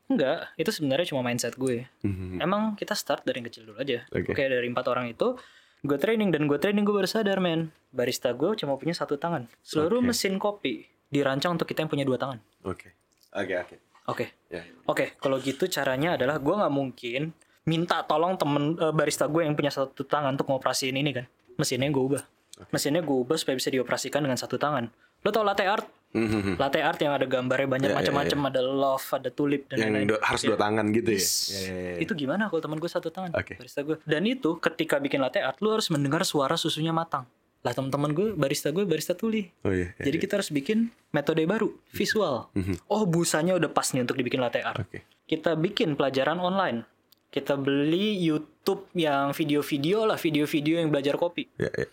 [0.08, 2.38] enggak itu sebenarnya cuma mindset gue Mhm.
[2.38, 4.28] emang kita start dari yang kecil dulu aja Oke.
[4.30, 5.34] oke dari empat orang itu
[5.82, 9.48] gue training dan gue training gue baru sadar men barista gue cuma punya satu tangan
[9.62, 10.08] seluruh Oke.
[10.08, 12.91] mesin kopi dirancang untuk kita yang punya dua tangan Oke.
[13.34, 13.76] Oke, oke.
[14.06, 14.62] oke Ya.
[14.86, 17.22] Oke, kalau gitu caranya adalah gue nggak mungkin
[17.67, 21.25] minta tolong temen eh, barista gue yang punya satu tangan untuk ngoperasiin ini kan.
[21.56, 22.23] Mesinnya gue ubah.
[22.69, 24.89] Mesinnya gue ubah supaya bisa dioperasikan dengan satu tangan.
[25.21, 25.86] Lo tau latte art?
[26.08, 26.56] Mhm.
[26.56, 29.89] Latte art yang ada gambarnya banyak Ya, ya, macam-macam, ada love, ada tulip dan Yang
[29.91, 30.08] lain-lain.
[30.08, 31.19] do- harus dua tangan gitu ya.
[31.19, 31.30] Yes.
[31.43, 31.97] Ya, ya, ya.
[31.99, 33.32] Itu gimana kalau teman gue satu tangan?
[33.36, 33.60] Oke.
[33.60, 33.99] Barista gue.
[34.01, 37.27] Dan itu ketika bikin latte art, lo harus mendengar suara susunya matang.
[37.60, 39.51] Lah teman-teman gue, barista gue, barista tuli.
[39.62, 39.91] Oh iya.
[39.91, 40.23] iya, Jadi iya.
[40.23, 40.77] kita harus bikin
[41.12, 42.47] metode baru, visual.
[42.88, 45.03] Oh busanya udah pas nih untuk dibikin latte art Oke.
[45.25, 46.88] kita bikin pelajaran online.
[47.28, 51.52] Kita beli YouTube yang video-video lah, video-video yang belajar kopi.
[51.60, 51.88] Ya, ya.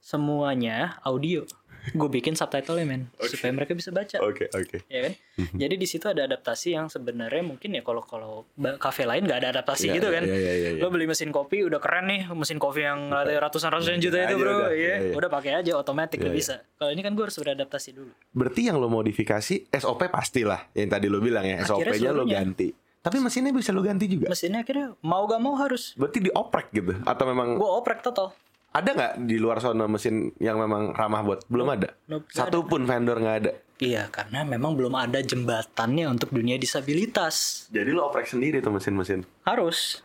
[0.00, 1.44] Semuanya audio.
[1.90, 4.20] Gue bikin subtitle men, supaya mereka bisa baca.
[4.20, 4.84] Oke, oke.
[4.84, 5.12] Ya kan?
[5.56, 8.44] Jadi di situ ada adaptasi yang sebenarnya mungkin ya kalau kalau
[8.76, 10.22] kafe lain nggak ada adaptasi Iya, gitu iya, kan.
[10.28, 10.80] iya, iya, iya.
[10.80, 14.34] Lo beli mesin kopi udah keren nih, mesin kopi yang ada ratusan-ratusan juta itu aja
[14.36, 14.44] bro.
[14.44, 15.14] udah, Iya, iya, iya.
[15.16, 16.36] udah pakai aja otomatis Iya, lo iya.
[16.36, 16.54] bisa.
[16.76, 18.12] Kalau ini kan gue harus beradaptasi dulu.
[18.28, 22.68] Berarti yang lo modifikasi SOP pastilah yang tadi lo bilang ya SOP-nya lo ganti.
[23.00, 24.28] Tapi mesinnya bisa lo ganti juga.
[24.28, 25.96] Mesinnya akhirnya mau gak mau harus.
[25.96, 28.36] Berarti dioprek gitu atau memang Gue oprek total.
[28.70, 31.90] ada nggak di luar sana mesin yang memang ramah buat belum ada?
[32.06, 33.52] Nope, nggak Satu pun vendor nggak ada.
[33.80, 37.66] Iya, karena memang belum ada jembatannya untuk dunia disabilitas.
[37.72, 39.24] Jadi lo oprek sendiri tuh mesin-mesin.
[39.42, 39.98] Harus.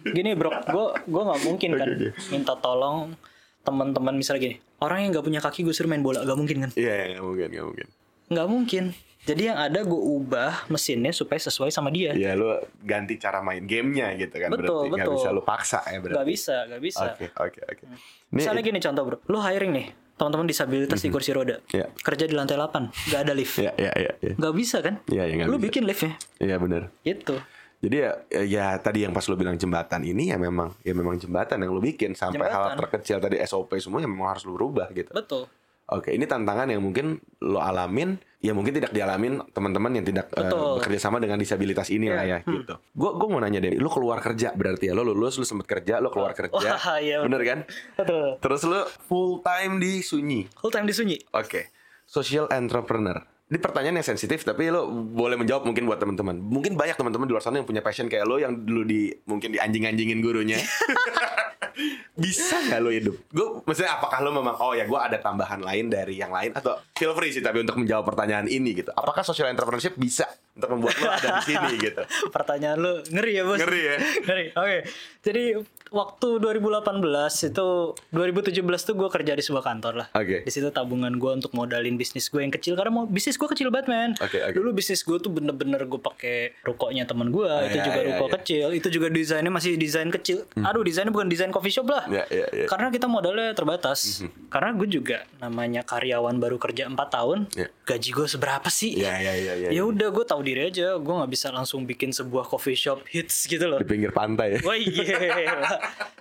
[0.00, 2.32] Gini bro, gue gue nggak mungkin kan Oke, oke.
[2.32, 3.12] minta tolong
[3.60, 4.56] teman-teman misalnya gini.
[4.80, 6.70] Orang yang nggak punya kaki gue suruh main bola, gak mungkin kan?
[6.72, 7.86] Iya, ya, nggak mungkin, nggak mungkin.
[8.26, 8.84] Nggak mungkin.
[9.20, 12.16] Jadi yang ada gue ubah mesinnya supaya sesuai sama dia.
[12.16, 14.96] Iya, lo ganti cara main gamenya gitu kan Betul, berarti.
[14.96, 15.14] Betul.
[15.20, 16.16] bisa lo paksa ya berarti.
[16.16, 17.04] Gak bisa, gak bisa.
[17.12, 17.82] Oke, oke, oke.
[17.84, 17.96] Ini
[18.32, 21.56] Misalnya gini contoh bro, lo hiring nih teman-teman disabilitas di kursi roda.
[21.72, 21.88] Iya.
[21.96, 23.56] Kerja di lantai 8, nggak ada lift.
[23.56, 24.32] Ya, ya, ya, ya.
[24.36, 25.00] Nggak bisa kan?
[25.08, 25.64] Iya, ya, nggak Lu bisa.
[25.68, 26.12] bikin liftnya.
[26.40, 26.82] Iya benar.
[27.00, 27.36] Gitu.
[27.80, 28.10] Jadi ya,
[28.44, 31.80] ya tadi yang pas lo bilang jembatan ini ya memang ya memang jembatan yang lo
[31.80, 32.76] bikin sampai hal Jembatan.
[32.84, 35.08] terkecil tadi SOP semua yang memang harus lo rubah gitu.
[35.16, 35.48] Betul.
[35.88, 40.48] Oke, ini tantangan yang mungkin lo alamin, ya mungkin tidak dialamin teman-teman yang tidak eh,
[40.48, 40.80] Betul.
[40.80, 42.80] bekerja sama dengan disabilitas ini lah ya, gitu.
[42.96, 46.00] Gue gue mau nanya deh, lo keluar kerja berarti ya, lo lulus, lo sempet kerja,
[46.00, 47.58] lo keluar kerja, Wah, iya, bener kan?
[48.00, 48.40] Betul.
[48.40, 51.16] Terus lo full time di Sunyi, Full time di Sunyi.
[51.36, 51.68] oke,
[52.08, 53.29] social entrepreneur.
[53.50, 56.38] Ini pertanyaan yang sensitif, tapi lo boleh menjawab mungkin buat teman-teman.
[56.38, 59.50] Mungkin banyak teman-teman di luar sana yang punya passion kayak lo yang dulu di mungkin
[59.50, 60.62] di anjing-anjingin gurunya.
[62.22, 63.16] Bisa nggak lo hidup?
[63.30, 66.76] Gue maksudnya apakah lo memang oh ya gue ada tambahan lain dari yang lain atau
[66.96, 68.90] feel free sih tapi untuk menjawab pertanyaan ini gitu.
[68.94, 72.02] Apakah social entrepreneurship bisa untuk membuat lo ada di sini gitu?
[72.36, 73.58] Pertanyaan lu ngeri ya, Bos?
[73.62, 73.96] Ngeri ya?
[74.26, 74.46] ngeri.
[74.58, 74.78] Oke.
[75.20, 75.44] Jadi
[75.90, 77.68] waktu 2018 itu
[78.14, 80.08] 2017 tuh gue kerja di sebuah kantor lah.
[80.14, 80.42] Oke.
[80.42, 83.70] Di situ tabungan gue untuk modalin bisnis gue yang kecil karena mau bisnis gue kecil
[83.70, 84.10] banget man.
[84.18, 84.54] Oke, oke.
[84.54, 87.50] Dulu bisnis gue tuh bener-bener gue pakai rukonya teman gue.
[87.70, 88.32] itu iya, juga iya, ruko iya.
[88.40, 88.66] kecil.
[88.74, 90.46] Itu juga desainnya masih desain kecil.
[90.58, 92.04] Aduh desainnya bukan desain coffee shop lah.
[92.10, 92.66] Ya, ya, ya.
[92.66, 94.22] Karena kita modalnya terbatas.
[94.22, 94.50] Mhm.
[94.50, 97.38] Karena gue juga namanya karyawan baru kerja 4 tahun.
[97.54, 97.68] Ya.
[97.90, 98.94] Gaji gue seberapa sih?
[98.94, 99.68] Ya ya ya ya.
[99.70, 103.44] ya udah gue tahu diri aja gue nggak bisa langsung bikin sebuah coffee shop hits
[103.44, 105.02] gitu loh Di pinggir pantai wah iya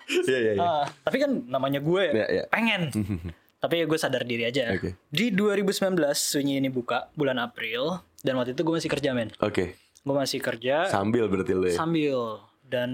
[0.10, 0.62] Iya iya iya.
[0.62, 2.44] Ah, tapi kan namanya gue Ya, ya.
[2.50, 2.90] pengen
[3.62, 4.96] tapi ya gue sadar diri aja Oke.
[5.08, 9.76] di 2019 Sunyi ini buka bulan April dan waktu itu gue masih kerja men Oke.
[9.78, 11.76] gue masih kerja Sambil berarti lo ya.
[11.76, 12.90] sambil dan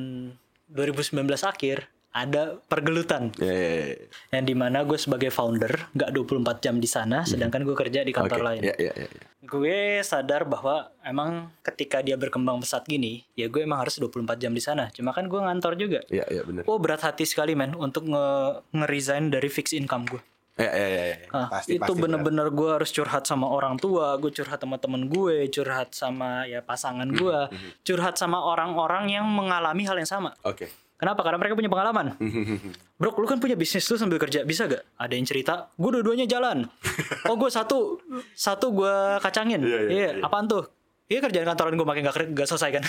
[0.67, 3.95] 2019 akhir ada pergelutan Ya ya ya.
[4.31, 8.15] yang di mana gue sebagai founder nggak 24 jam di sana sedangkan gue kerja di
[8.15, 8.47] kantor Oke.
[8.47, 9.07] lain Ya ya ya.
[9.11, 9.21] ya.
[9.43, 14.49] gue sadar bahwa emang ketika dia berkembang pesat gini, ya gue emang harus 24 jam
[14.49, 14.89] di sana.
[14.89, 16.01] Cuma kan gue ngantor juga.
[16.09, 16.65] Ya ya benar.
[16.65, 18.25] Oh berat hati sekali men untuk nge
[18.73, 20.21] nge-resign dari fix income gue.
[20.55, 21.03] Ya ya ya.
[21.13, 21.17] ya.
[21.29, 25.45] Ah, Pasti itu bener-bener gue harus curhat sama orang tua, gue curhat sama temen gue,
[25.51, 27.39] curhat sama ya pasangan Hmm, gue,
[27.83, 30.31] curhat sama orang-orang yang mengalami hal yang sama.
[30.41, 30.71] Oke.
[30.95, 31.27] Kenapa?
[31.27, 32.15] Karena mereka punya pengalaman.
[32.99, 34.87] Bro, lu kan punya bisnis lu sambil kerja, bisa gak?
[34.95, 36.63] Ada yang cerita, gue dua-duanya jalan.
[37.29, 37.97] Oh, gue satu,
[38.37, 39.57] satu gue kacangin.
[39.65, 40.21] Iya, iya, iya.
[40.21, 40.69] apaan tuh?
[41.09, 42.83] Iya kerjaan kantoran gue makin gak, gak selesai kan.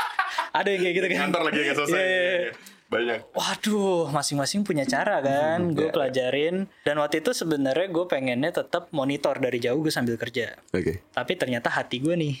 [0.58, 1.18] Ada yang kayak gitu kan.
[1.30, 1.96] Kantor lagi nggak selesai.
[1.96, 2.52] Iya, iya, iya.
[2.86, 3.18] Banyak.
[3.34, 5.70] Waduh, masing-masing punya cara kan.
[5.70, 6.56] Gue Iya, pelajarin.
[6.82, 10.58] Dan waktu itu sebenarnya gue pengennya tetap monitor dari jauh gue sambil kerja.
[10.74, 11.06] Oke.
[11.14, 12.34] Tapi ternyata hati gue nih,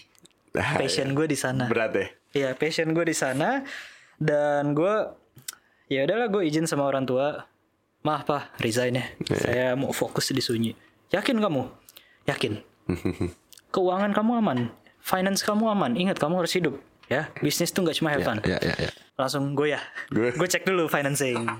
[0.54, 1.70] passion gue di sana.
[1.70, 2.06] Berat ya.
[2.36, 3.62] Iya, passion gue di sana
[4.16, 4.94] dan gue
[5.92, 7.46] ya udahlah gue izin sama orang tua.
[8.06, 9.04] Maaf pak, resign ya.
[9.34, 10.72] Saya mau fokus di sunyi.
[11.10, 11.66] Yakin kamu?
[12.30, 12.62] Yakin.
[13.74, 14.58] Keuangan kamu aman,
[15.02, 15.98] finance kamu aman.
[15.98, 16.78] Ingat kamu harus hidup.
[17.06, 18.42] Ya, bisnis tuh nggak cuma have fun.
[18.42, 18.90] Ya ya ya.
[19.14, 19.80] Langsung gue ya.
[20.10, 21.38] Gue- cek dulu financing.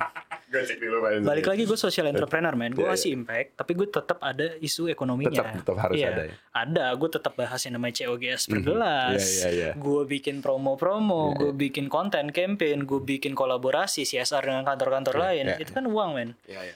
[0.47, 1.27] Gue cek dulu Pak.
[1.27, 2.71] Balik lagi gue social entrepreneur man.
[2.71, 5.43] Gue Iya, ngasih impact, tapi gue tetap ada isu ekonominya.
[5.43, 6.35] Tetap- tetap harus Iya, ada ya?
[6.55, 9.19] Ada, gue tetap bahas yang namanya COGS per gelas.
[9.19, 9.71] Iya, iya, iya.
[9.75, 15.45] Gue bikin promo-promo, gue bikin konten campaign, gue bikin kolaborasi CSR dengan kantor-kantor lain.
[15.49, 16.31] iya, Itu kan uang men.
[16.47, 16.75] Ya ya.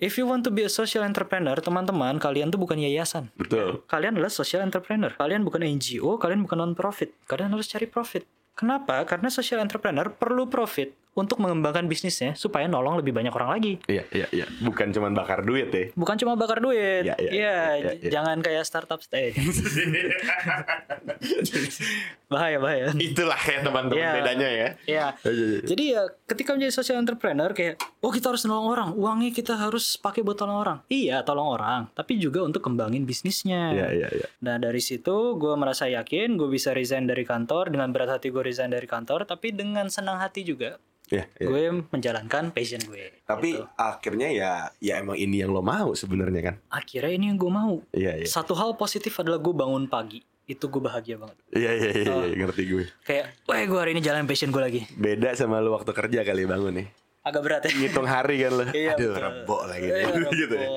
[0.00, 3.28] If you want to be a social entrepreneur, teman-teman, kalian tuh bukan yayasan.
[3.36, 3.84] Betul.
[3.84, 5.12] Kalian adalah social entrepreneur.
[5.12, 7.12] Kalian bukan NGO, kalian bukan non-profit.
[7.28, 8.24] Kalian harus cari profit.
[8.56, 9.04] Kenapa?
[9.04, 13.72] Karena social entrepreneur perlu profit untuk mengembangkan bisnisnya supaya nolong lebih banyak orang lagi.
[13.90, 14.46] Iya iya iya.
[14.62, 15.90] Bukan cuma bakar duit ya.
[15.92, 17.02] Bukan cuma bakar duit.
[17.02, 18.10] Iya, Iya, iya, iya, iya.
[18.10, 19.34] jangan kayak startup eh.
[22.30, 22.94] bahaya bahaya.
[22.94, 24.10] Itulah kayak teman-teman Iya.
[24.14, 24.68] bedanya ya.
[24.86, 24.86] Iya.
[24.86, 25.60] Iya, iya, iya.
[25.66, 29.98] Jadi ya ketika menjadi social entrepreneur kayak oh kita harus nolong orang, uangnya kita harus
[29.98, 30.78] pakai buat tolong orang.
[30.86, 33.74] Iya, tolong orang, tapi juga untuk kembangin bisnisnya.
[33.74, 34.26] Iya iya iya.
[34.46, 38.40] Nah dari situ gue merasa yakin gue bisa resign dari kantor dengan berat hati gue
[38.40, 40.78] resign dari kantor, tapi dengan senang hati juga
[41.10, 41.46] Iya, iya.
[41.46, 43.10] gue menjalankan passion gue.
[43.20, 43.66] Tapi Gitu.
[43.74, 46.54] akhirnya ya ya emang ini yang lo mau sebenarnya kan.
[46.70, 47.82] akhirnya ini yang gue mau.
[47.90, 48.26] Iya iya.
[48.26, 51.34] Satu hal positif adalah gue bangun pagi, itu gue bahagia banget.
[51.50, 52.22] Iya iya iya, Oh.
[52.22, 52.84] iya, ngerti gue.
[53.02, 54.80] Kayak, wah gue hari ini jalan passion gue lagi.
[54.92, 56.88] Beda sama lo waktu kerja kali bangun nih.
[57.20, 57.76] Agak berat ya.
[57.76, 58.64] Ngitung hari kan lo.
[58.72, 59.20] Iya, Aduh, betul.
[59.20, 59.86] rebo lagi.
[59.92, 60.68] Iya, gitu ya.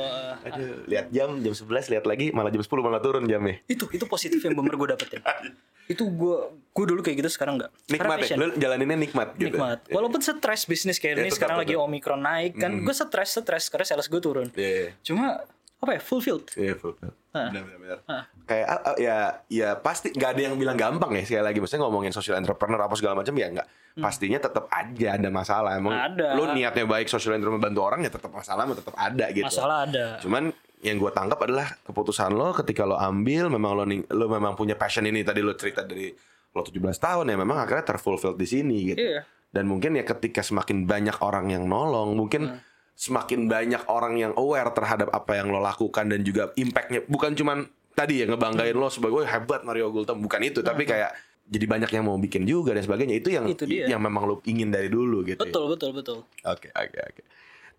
[0.44, 3.64] Aduh, lihat jam jam 11 lihat lagi malah jam 10 malah turun jamnya.
[3.64, 5.24] Itu itu positif yang bener gue dapetin.
[5.94, 6.38] itu gue
[6.76, 7.72] gue dulu kayak gitu sekarang enggak.
[7.88, 8.36] Sekarang Nikmat ya.
[8.36, 9.56] Lo jalaninnya nikmat gitu.
[9.56, 9.80] Nikmat.
[9.88, 11.88] Walaupun stres bisnis kayak Ya, ini tetap, sekarang lagi tetap.
[11.88, 14.48] omikron naik kan, gue stres stres karena sales gue turun.
[14.52, 14.90] Iya iya.
[15.00, 15.48] Cuma
[15.80, 16.52] apa ya fulfilled.
[16.60, 16.96] Iya, full.
[17.34, 18.00] Benar, benar, benar.
[18.06, 18.24] Ah.
[18.44, 19.16] Kayak ah, ya
[19.50, 22.94] ya pasti nggak ada yang bilang gampang ya sekali lagi maksudnya ngomongin social entrepreneur apa
[22.94, 26.08] segala macam ya nggak pastinya tetap aja ada masalah emang Hmm.
[26.12, 26.28] Ada.
[26.34, 30.06] lu niatnya baik social entrepreneur bantu orang ya tetap masalah tetap ada gitu Masalah ada.
[30.18, 34.74] cuman yang gue tangkap adalah keputusan lo ketika lo ambil memang lo lo memang punya
[34.74, 36.10] passion ini tadi lo cerita dari
[36.50, 39.22] lo 17 tahun ya memang akhirnya terfulfilled di sini gitu Iya.
[39.50, 42.73] dan mungkin ya ketika semakin banyak orang yang nolong mungkin Hmm.
[42.94, 47.66] Semakin banyak orang yang aware terhadap apa yang lo lakukan dan juga impactnya bukan cuman
[47.94, 51.92] tadi ya ngebanggain lo sebagai "Wah, hebat Mario Gultom bukan itu tapi kayak jadi banyak
[51.92, 53.86] yang mau bikin juga dan sebagainya itu yang Itu dia.
[53.92, 55.44] yang memang lo ingin dari dulu gitu ya.
[55.44, 57.22] betul betul betul Oke, oke, oke.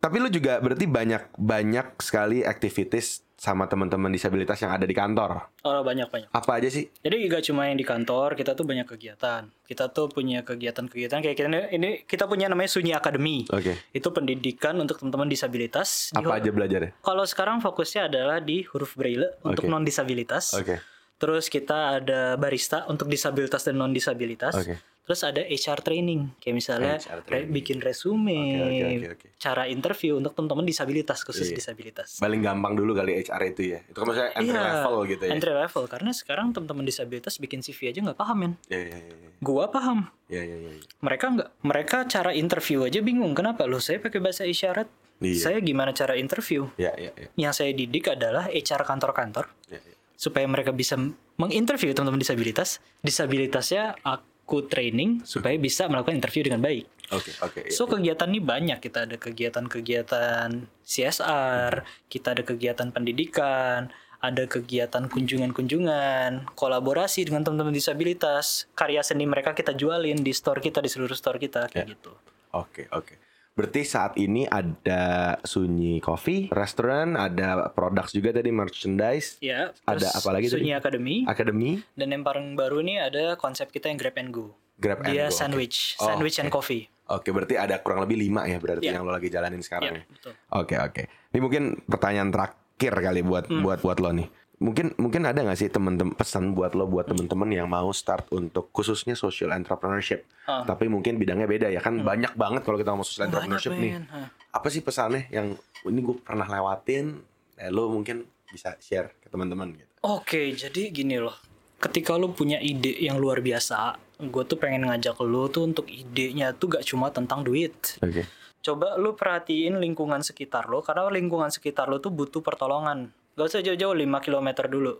[0.04, 5.48] Tapi lu juga berarti banyak banyak sekali aktivitas sama teman-teman disabilitas yang ada di kantor.
[5.64, 6.92] oh banyak banyak Apa aja sih?
[7.00, 9.48] Jadi gak cuma yang di kantor, kita tuh banyak kegiatan.
[9.64, 13.48] Kita tuh punya kegiatan-kegiatan kayak kita ini kita punya namanya Sunyi Academy.
[13.48, 13.80] Oke.
[13.96, 16.12] Itu pendidikan untuk teman-teman disabilitas.
[16.12, 17.00] Di- Apa aja belajarnya?
[17.00, 20.52] Kalau sekarang fokusnya adalah di huruf braille untuk non disabilitas.
[20.52, 20.84] Oke.
[21.16, 24.52] Terus kita ada barista untuk disabilitas dan non disabilitas.
[24.52, 24.93] Oke.
[25.04, 27.52] Terus ada HR training, kayak misalnya HR re- training.
[27.52, 29.26] bikin resume, Oke, oke, oke, oke.
[29.36, 31.56] cara interview untuk teman-teman disabilitas khusus Iya.
[31.56, 32.08] disabilitas.
[32.16, 33.84] Paling gampang dulu kali HR itu ya.
[33.84, 35.30] Itu kan maksudnya entry Iya, level gitu ya.
[35.30, 38.52] Entry level karena sekarang teman-teman disabilitas bikin CV aja nggak paham men.
[38.66, 39.14] Iya, iya, iya.
[39.14, 39.30] iya.
[39.38, 40.70] Gua paham, Iya, iya, iya.
[40.72, 40.82] iya.
[40.98, 41.48] mereka nggak.
[41.60, 43.32] Mereka cara interview aja bingung.
[43.32, 43.64] Kenapa?
[43.64, 44.88] Loh saya pakai bahasa isyarat.
[45.20, 45.36] Iya.
[45.38, 46.72] Saya gimana cara interview?
[46.74, 47.28] Iya, iya, iya.
[47.38, 49.94] Yang saya didik adalah HR kantor-kantor Iya, iya.
[50.14, 50.96] supaya mereka bisa
[51.36, 52.80] menginterview teman-teman disabilitas.
[52.98, 54.00] Disabilitasnya
[54.44, 56.85] aku training supaya bisa melakukan interview dengan baik.
[57.11, 57.61] Oke, oke.
[57.64, 57.72] iya.
[57.72, 58.78] So kegiatan ini banyak.
[58.78, 60.48] Kita ada kegiatan-kegiatan
[60.85, 61.72] CSR,
[62.07, 63.88] kita ada kegiatan pendidikan,
[64.20, 70.80] ada kegiatan kunjungan-kunjungan, kolaborasi dengan teman-teman disabilitas, karya seni mereka kita jualin di store kita
[70.80, 71.92] di seluruh store kita kayak Ya.
[71.96, 72.12] gitu.
[72.52, 73.16] Oke, oke.
[73.54, 80.34] Berarti saat ini ada Sunyi Coffee, restoran, ada produk juga tadi merchandise, Ya, Ada apa
[80.34, 80.66] lagi tadi?
[80.66, 84.58] Sunyi Academy academy, dan yang paling baru ini ada konsep kita yang Grab and Go.
[84.74, 85.38] Grab and Dia Go, oke.
[85.38, 86.58] sandwich, Oh, sandwich and oke.
[86.58, 86.90] coffee.
[87.06, 88.98] Oke, berarti ada kurang lebih lima ya berarti Iya.
[88.98, 90.04] yang lo lagi jalanin sekarang Ya, ya.
[90.04, 90.32] betul.
[90.50, 91.02] Oke oke.
[91.30, 93.62] Ini mungkin pertanyaan terakhir kali buat Hmm.
[93.62, 94.26] buat buat lo nih.
[94.62, 98.70] Mungkin mungkin ada nggak sih temen-temen pesan buat lo buat temen-temen yang mau start untuk
[98.70, 100.22] khususnya social entrepreneurship.
[100.46, 100.62] Ah.
[100.62, 103.98] Tapi mungkin bidangnya beda ya kan banyak banget kalau kita ngomong social entrepreneurship nih.
[103.98, 104.06] men.
[104.08, 104.30] Hah.
[104.54, 107.18] Apa sih pesannya yang ini gue pernah lewatin?
[107.58, 109.90] Eh, lo mungkin bisa share ke teman-teman gitu.
[110.06, 111.34] Oke, jadi gini loh.
[111.82, 116.54] Ketika lo punya ide yang luar biasa, gue tuh pengen ngajak lo tuh untuk idenya
[116.54, 117.74] tuh gak cuma tentang duit.
[117.98, 118.22] Oke.
[118.64, 123.12] Coba lo perhatiin lingkungan sekitar lo, karena lingkungan sekitar lo tuh butuh pertolongan.
[123.35, 124.99] Gak usah jauh-jauh 5 km dulu.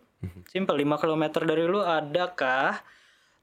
[0.51, 2.81] Simple, 5 km dari lo adakah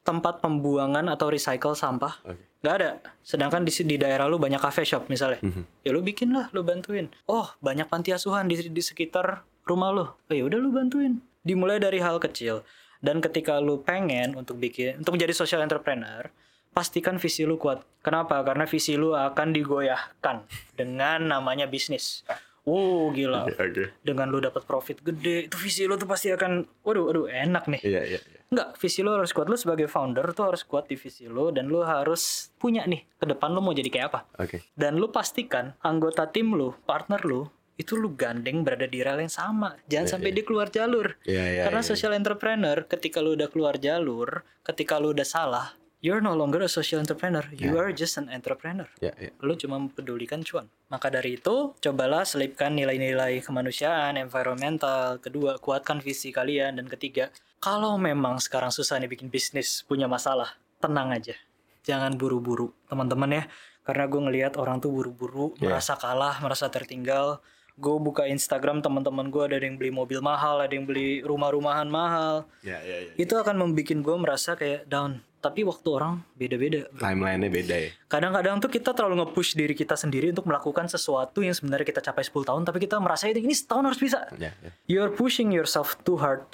[0.01, 2.19] tempat pembuangan atau recycle sampah?
[2.25, 2.51] Oke.
[2.61, 2.91] Gak ada.
[3.25, 5.41] Sedangkan di, di daerah lu banyak cafe shop misalnya.
[5.81, 7.09] Ya lu bikin lah, lu bantuin.
[7.25, 10.05] Oh, banyak panti asuhan di, di sekitar rumah lu.
[10.05, 11.17] Oh ya udah lu bantuin.
[11.41, 12.61] Dimulai dari hal kecil.
[13.01, 16.29] Dan ketika lu pengen untuk bikin untuk menjadi social entrepreneur,
[16.69, 17.81] pastikan visi lu kuat.
[18.05, 18.45] Kenapa?
[18.45, 20.45] Karena visi lu akan digoyahkan
[20.77, 22.21] dengan namanya bisnis.
[22.61, 23.49] Wow, gila.
[23.49, 23.97] Oke.
[24.05, 27.81] Dengan lu dapat profit gede, itu visi lu tuh pasti akan waduh, waduh enak nih.
[27.81, 28.19] Iya iya.
[28.21, 28.41] iya.
[28.53, 29.49] Enggak, visi lo harus kuat.
[29.49, 33.25] Lo sebagai founder tuh harus kuat di visi lo dan lo harus punya nih ke
[33.25, 34.21] depan lo mau jadi kayak apa.
[34.37, 34.61] Oke.
[34.77, 39.33] Dan lo pastikan anggota tim lo, partner lo itu lu gandeng berada di rel yang
[39.33, 39.73] sama.
[39.89, 41.17] Jangan sampai dia keluar jalur.
[41.25, 41.61] Iya iya.
[41.65, 41.89] Karena iya.
[41.89, 46.69] social entrepreneur ketika lu udah keluar jalur, ketika lu udah salah, you're no longer a
[46.69, 47.45] social entrepreneur.
[47.53, 48.89] You are just an entrepreneur.
[48.99, 49.31] Iya iya.
[49.39, 50.65] Lu cuma mempedulikan cuan.
[50.89, 55.21] Maka dari itu, cobalah selipkan nilai-nilai kemanusiaan, environmental.
[55.21, 56.81] Kedua, kuatkan visi kalian.
[56.81, 57.29] Dan ketiga,
[57.61, 61.37] kalau memang sekarang susah nih bikin bisnis, punya masalah, tenang aja.
[61.85, 63.43] Jangan buru-buru, teman-teman ya.
[63.81, 65.69] Karena gue ngelihat orang tuh buru-buru, Iya.
[65.73, 67.41] merasa kalah, merasa tertinggal.
[67.79, 72.47] Gue buka Instagram teman-teman gue ada yang beli mobil mahal, ada yang beli rumah-rumahan mahal.
[72.63, 72.97] Iya iya.
[73.07, 73.13] iya.
[73.15, 75.23] Itu akan membuat gue merasa kayak down.
[75.41, 76.85] Tapi waktu orang beda-beda.
[77.01, 77.89] Timelinenya beda ya.
[78.05, 82.21] Kadang-kadang tuh kita terlalu nge-push diri kita sendiri untuk melakukan sesuatu yang sebenarnya kita capai
[82.21, 84.29] 10 tahun, tapi kita merasa ini setahun harus bisa.
[84.37, 84.71] Iya iya.
[84.85, 86.45] You're pushing yourself too hard.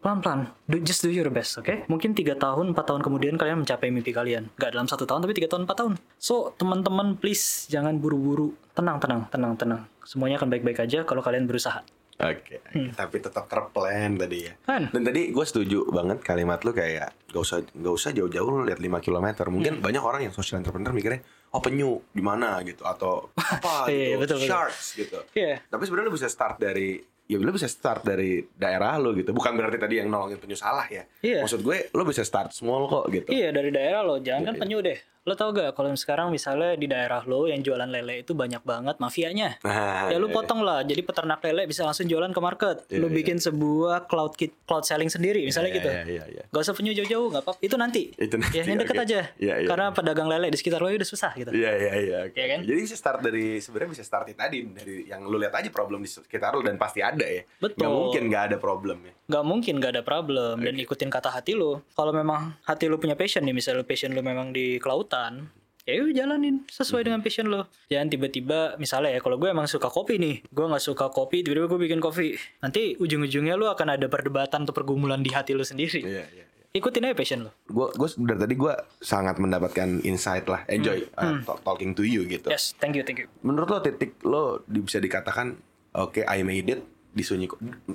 [0.00, 1.84] Pelan-pelan, do, just do your best, oke?
[1.84, 4.48] Mungkin tiga tahun, 4 tahun kemudian kalian mencapai mimpi kalian.
[4.56, 5.92] Gak dalam satu tahun, tapi tiga tahun, 4 tahun.
[6.16, 8.56] So, teman-teman please jangan buru-buru.
[8.72, 9.84] Tenang, tenang, tenang, tenang.
[10.00, 11.84] Semuanya akan baik-baik aja kalau kalian berusaha.
[12.20, 12.60] Oke,
[12.92, 14.52] tapi tetap terplan tadi ya.
[14.68, 14.92] Kan?
[14.92, 18.76] Dan tadi gue setuju banget kalimat lu kayak gak usah gak usah jauh-jauh lu lihat
[18.76, 19.48] 5 km.
[19.48, 24.16] Mungkin banyak orang yang social entrepreneur mikirnya oh penyu di mana gitu atau apa Iya,
[24.16, 24.48] gitu, betul, betul.
[24.52, 25.18] sharks gitu.
[25.32, 25.64] Iya.
[25.64, 29.30] Tapi sebenarnya lu bisa start dari ya lu bisa start dari daerah lu gitu.
[29.30, 31.06] Bukan berarti tadi yang nolongin penyu salah ya.
[31.22, 31.46] Iya.
[31.46, 33.30] Maksud gue lu bisa start small kok gitu.
[33.30, 34.98] Iya dari daerah lo, jangan kan penyu deh.
[35.28, 38.96] Lo tau gak kalau sekarang misalnya di daerah lo yang jualan lele itu banyak banget
[39.04, 39.60] mafianya.
[39.60, 42.76] Nah, ya lu potong lah, jadi peternak lele bisa langsung jualan ke market.
[42.88, 43.16] Iya, lu iya.
[43.20, 45.90] bikin sebuah cloud kit, cloud selling sendiri misalnya Iya, gitu.
[45.92, 46.42] Iya iya iya.
[46.48, 47.60] Gak usah penyu jauh-jauh, nggak apa-apa.
[47.60, 48.16] Itu nanti.
[48.16, 49.04] Itu nanti, Ya, yang deket oke.
[49.04, 49.20] aja.
[49.36, 49.68] Iya, iya.
[49.68, 51.52] Karena pedagang lele di sekitar lo udah susah gitu.
[51.52, 52.18] Iya iya iya.
[52.24, 52.40] oke.
[52.40, 52.60] Iya kan?
[52.64, 56.08] Jadi bisa start dari sebenarnya bisa start tadi dari yang lu lihat aja problem di
[56.08, 57.44] sekitar lu dan pasti ada ya.
[57.60, 57.84] Betul.
[57.84, 59.12] Gak mungkin gak ada problem ya.
[59.28, 61.84] Gak mungkin gak ada problem dan ikutin kata hati lo.
[61.92, 64.80] Kalau memang hati lo punya passion nih, misalnya passion lo memang di
[65.10, 65.50] kelautan,
[65.82, 67.66] ya udah jalanin sesuai dengan passion lo.
[67.90, 71.66] Jangan tiba-tiba misalnya ya kalau gue emang suka kopi nih gue nggak suka kopi tiba-tiba
[71.66, 72.38] gue bikin kopi.
[72.62, 76.06] Nanti ujung-ujungnya lo akan ada perdebatan atau pergumulan di hati lo sendiri.
[76.06, 76.44] Iya, iya.
[76.70, 77.50] ikutin aja passion lo.
[77.66, 82.22] Gue gue dari tadi gue sangat mendapatkan insight lah, enjoy uh, talk- talking to you
[82.30, 82.46] gitu.
[82.46, 83.26] yes thank you thank you.
[83.42, 85.58] Menurut lo titik lo bisa dikatakan
[85.98, 86.80] oke I made it
[87.10, 87.50] di sunyi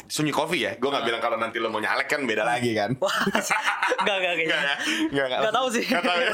[0.05, 0.71] sunyi coffee ya?
[0.75, 2.99] Gue nggak bilang kalau nanti lo mau nyalek kan beda lagi kan?
[4.03, 4.75] nggak nggak kayaknya
[5.09, 5.83] Nggak, Nggak tahu sih.
[5.87, 6.31] Nggak tahu ya.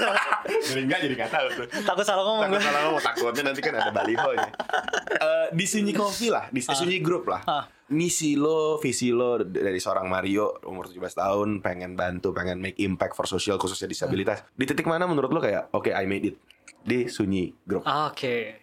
[0.66, 1.68] jadi nggak jadi nggak tahu tuh.
[1.86, 4.50] takut salah ngomong Takut salah ngomong, takutnya nanti kan ada baliho nya.
[5.14, 7.42] Eh, di sunyi coffee lah, di sunyi grup lah.
[7.46, 7.66] Ah.
[7.92, 13.14] Misi lo, visi lo dari seorang Mario umur 17 tahun pengen bantu, pengen make impact
[13.14, 14.42] for social khususnya disabilitas.
[14.56, 16.36] Di titik mana menurut lo kayak oke I made it
[16.82, 17.86] di sunyi grup.
[17.86, 18.58] oke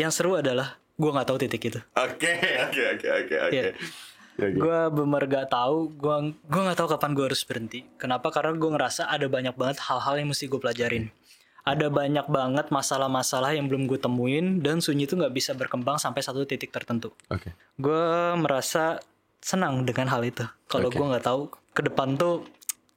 [0.00, 2.32] yang seru adalah gue nggak tahu titik itu Oke,
[2.68, 3.56] oke, oke, oke, oke.
[3.56, 3.72] Iya.
[4.40, 4.56] Oke.
[4.56, 8.70] gue bener gak tahu gue gue nggak tahu kapan gue harus berhenti kenapa karena gue
[8.72, 11.12] ngerasa ada banyak banget hal-hal yang mesti gue pelajarin
[11.60, 16.24] ada banyak banget masalah-masalah yang belum gue temuin dan sunyi itu nggak bisa berkembang sampai
[16.24, 17.52] satu titik tertentu Oke.
[17.76, 18.06] gue
[18.40, 18.96] merasa
[19.44, 20.96] senang dengan hal itu kalau Oke.
[20.96, 21.40] gue nggak tahu
[21.76, 22.48] ke depan tuh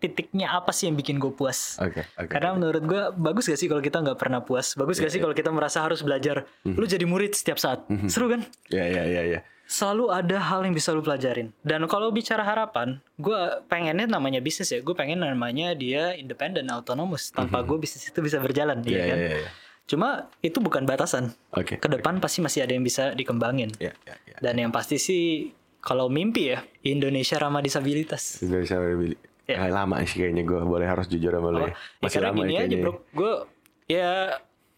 [0.04, 2.28] titiknya apa sih yang bikin gue puas Oke, oke.
[2.28, 5.22] karena menurut gue bagus gak sih kalau kita nggak pernah puas bagus Iya, gak sih
[5.24, 9.24] kalau kita merasa harus belajar lu jadi murid setiap saat seru kan Ya, ya, ya,
[9.24, 9.40] ya.
[9.64, 11.56] selalu ada hal yang bisa lu pelajarin.
[11.64, 14.84] Dan kalau bicara harapan, gue pengennya namanya bisnis ya.
[14.84, 17.32] Gue pengen namanya dia independen, autonomous.
[17.32, 19.18] Tanpa gue bisnis itu bisa berjalan, Iya, ya kan?
[19.18, 19.50] iya, iya.
[19.84, 21.32] Cuma itu bukan batasan.
[21.52, 21.80] Oke.
[21.80, 23.72] Ke depan pasti masih ada yang bisa dikembangin.
[23.80, 24.36] Ya, ya, ya.
[24.44, 25.50] Dan yang pasti sih
[25.80, 28.44] kalau mimpi ya Indonesia ramah disabilitas.
[28.44, 29.16] Indonesia Rally.
[29.44, 29.68] Ya.
[29.68, 31.68] Lama sih kayaknya gue boleh harus jujur sama lo ya.
[31.68, 32.84] Ya, Masih karena lama gini ya aja kayaknya.
[32.84, 33.34] bro, gue
[33.92, 34.12] ya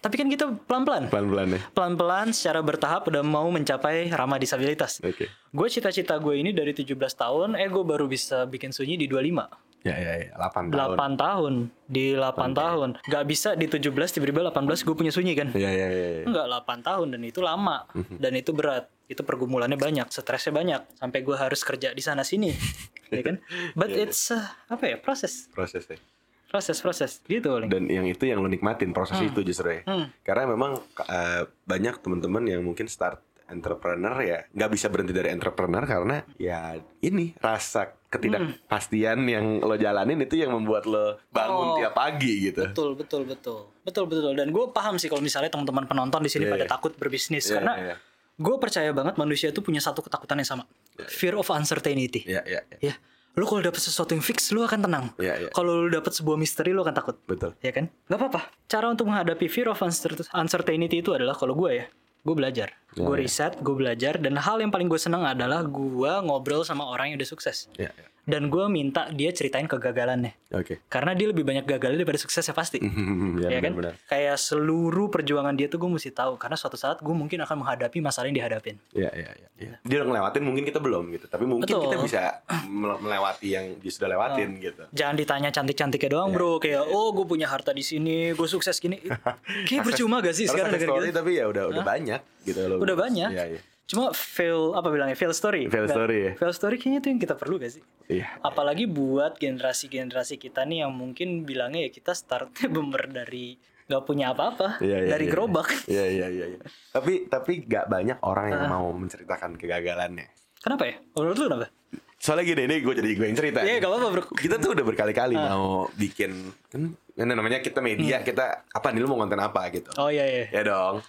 [0.06, 1.10] tapi kan kita pelan-pelan.
[1.10, 1.60] Pelan-pelan ya.
[1.74, 5.02] Pelan-pelan secara bertahap udah mau mencapai ramah disabilitas.
[5.02, 5.34] Oke.
[5.50, 9.66] Gue cita-cita gue ini dari 17 tahun, eh gue baru bisa bikin sunyi di 25.
[9.82, 10.34] Ya, ya, ya.
[10.38, 10.98] 8 tahun.
[10.98, 11.54] 8 tahun.
[11.90, 12.90] Di 8 tahun.
[13.02, 15.50] Gak bisa di 17 tiba-tiba 18 gue punya sunyi kan.
[15.58, 16.10] Ya, ya, ya.
[16.22, 16.24] ya.
[16.30, 17.90] Enggak 8 tahun dan itu lama.
[17.94, 18.86] Dan itu berat.
[19.06, 20.82] Itu pergumulannya banyak, stresnya banyak.
[20.98, 22.50] Sampai gue harus kerja di sana sini.
[23.14, 23.38] ya kan?
[23.78, 24.98] But it's uh, apa ya?
[24.98, 25.48] Proses.
[25.54, 26.02] Prosesnya.
[26.46, 27.12] Proses, proses.
[27.26, 27.68] Gitu paling.
[27.68, 29.82] Dan yang itu yang lo nikmatin proses itu justru ya.
[29.84, 30.08] Hmm.
[30.24, 35.86] Karena memang eh, banyak teman-teman yang mungkin start entrepreneur ya nggak bisa berhenti dari entrepreneur
[35.86, 41.78] karena ya ini rasa ketidakpastian yang lo jalanin itu yang membuat lo bangun Oh.
[41.78, 42.66] tiap pagi gitu.
[42.72, 43.60] Betul, betul, betul.
[43.86, 44.34] Betul, betul.
[44.34, 46.72] Dan gue paham sih kalau misalnya teman-teman penonton di sini Iya, pada iya.
[46.72, 47.46] takut berbisnis.
[47.46, 47.96] Iya, Karena iya.
[48.36, 50.64] Gue percaya banget manusia itu punya satu ketakutan yang sama.
[51.08, 52.28] Fear of uncertainty.
[52.28, 52.92] Ya, ya, ya.
[52.92, 52.96] Ya,
[53.36, 55.06] lu kalau dapet sesuatu yang fix, lu akan tenang.
[55.20, 55.50] Iya, iya.
[55.52, 57.16] Kalau lu dapet sebuah misteri, lu akan takut.
[57.28, 57.56] Betul.
[57.64, 57.88] Ya kan?
[58.08, 58.42] Gak apa-apa.
[58.68, 61.86] Cara untuk menghadapi fear of uncer- uncertainty itu adalah kalau gue ya,
[62.24, 62.76] gue belajar.
[62.96, 67.12] Gue riset, gue belajar, dan hal yang paling gue seneng adalah gue ngobrol sama orang
[67.12, 67.68] yang udah sukses.
[67.76, 68.08] Ya, ya.
[68.26, 70.34] Dan gue minta dia ceritain kegagalannya.
[70.54, 70.82] Oke.
[70.90, 72.82] Karena dia lebih banyak gagalnya daripada suksesnya pasti.
[73.44, 73.72] ya, ya kan?
[73.78, 73.94] benar-benar.
[74.10, 76.42] Kayak seluruh perjuangan dia tuh gue mesti tahu.
[76.42, 78.82] Karena suatu saat gue mungkin akan menghadapi masalah yang dihadapin.
[78.92, 79.48] Iya, iya, iya.
[79.56, 79.76] Ya.
[79.86, 81.26] Dia udah ngelewatin mungkin kita belum gitu.
[81.30, 81.86] Tapi mungkin Betul.
[81.86, 82.22] kita bisa
[82.68, 84.84] mele- melewati yang dia sudah lewatin gitu.
[84.92, 88.76] Jangan ditanya cantik-cantiknya doang Iya, bro Kayak oh gue punya harta di sini Gue sukses
[88.82, 89.00] gini
[89.70, 92.78] Kayak percuma gak sih sekarang gitu tapi ya udah udah banyak gitu loh.
[92.82, 93.62] Udah banyak Iya, iya.
[93.86, 96.32] Cuma fail Apa bilangnya Fail story Fail Nggak- story ya.
[96.36, 98.38] Fail story kayaknya itu yang kita perlu gak sih Iya.
[98.40, 104.32] Apalagi buat generasi-generasi kita nih Yang mungkin bilangnya ya kita startnya bener dari Gak punya
[104.32, 106.60] apa-apa Iya, iya, Dari iya, gerobak Iya, iya, iya, iya.
[106.90, 110.26] Tapi tapi gak banyak orang yang mau menceritakan kegagalannya.
[110.58, 110.98] Kenapa ya?
[111.14, 111.70] Menurut lu kenapa?
[112.18, 113.60] Soalnya gini, ini gue jadi gue yang cerita.
[113.62, 116.32] Iya gak apa-apa bro Kita tuh udah berkali-kali mau bikin
[116.66, 116.82] kan
[117.16, 119.94] ini namanya kita media, kita apa nih lu mau konten apa gitu.
[119.96, 121.06] Oh iya iya Ya dong.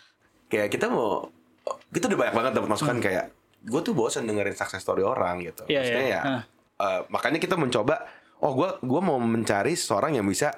[0.47, 1.33] Kayak kita mau
[1.89, 3.25] kita udah banyak banget dapat masukan kayak
[3.61, 5.67] gue tuh bosan dengerin success story orang gitu.
[5.67, 5.71] Hmm.
[5.71, 6.15] Iya, Maksudnya iya.
[6.15, 6.43] ya Hah.
[6.79, 8.07] eh, makanya kita mencoba
[8.39, 10.55] oh gue gua mau mencari seorang yang bisa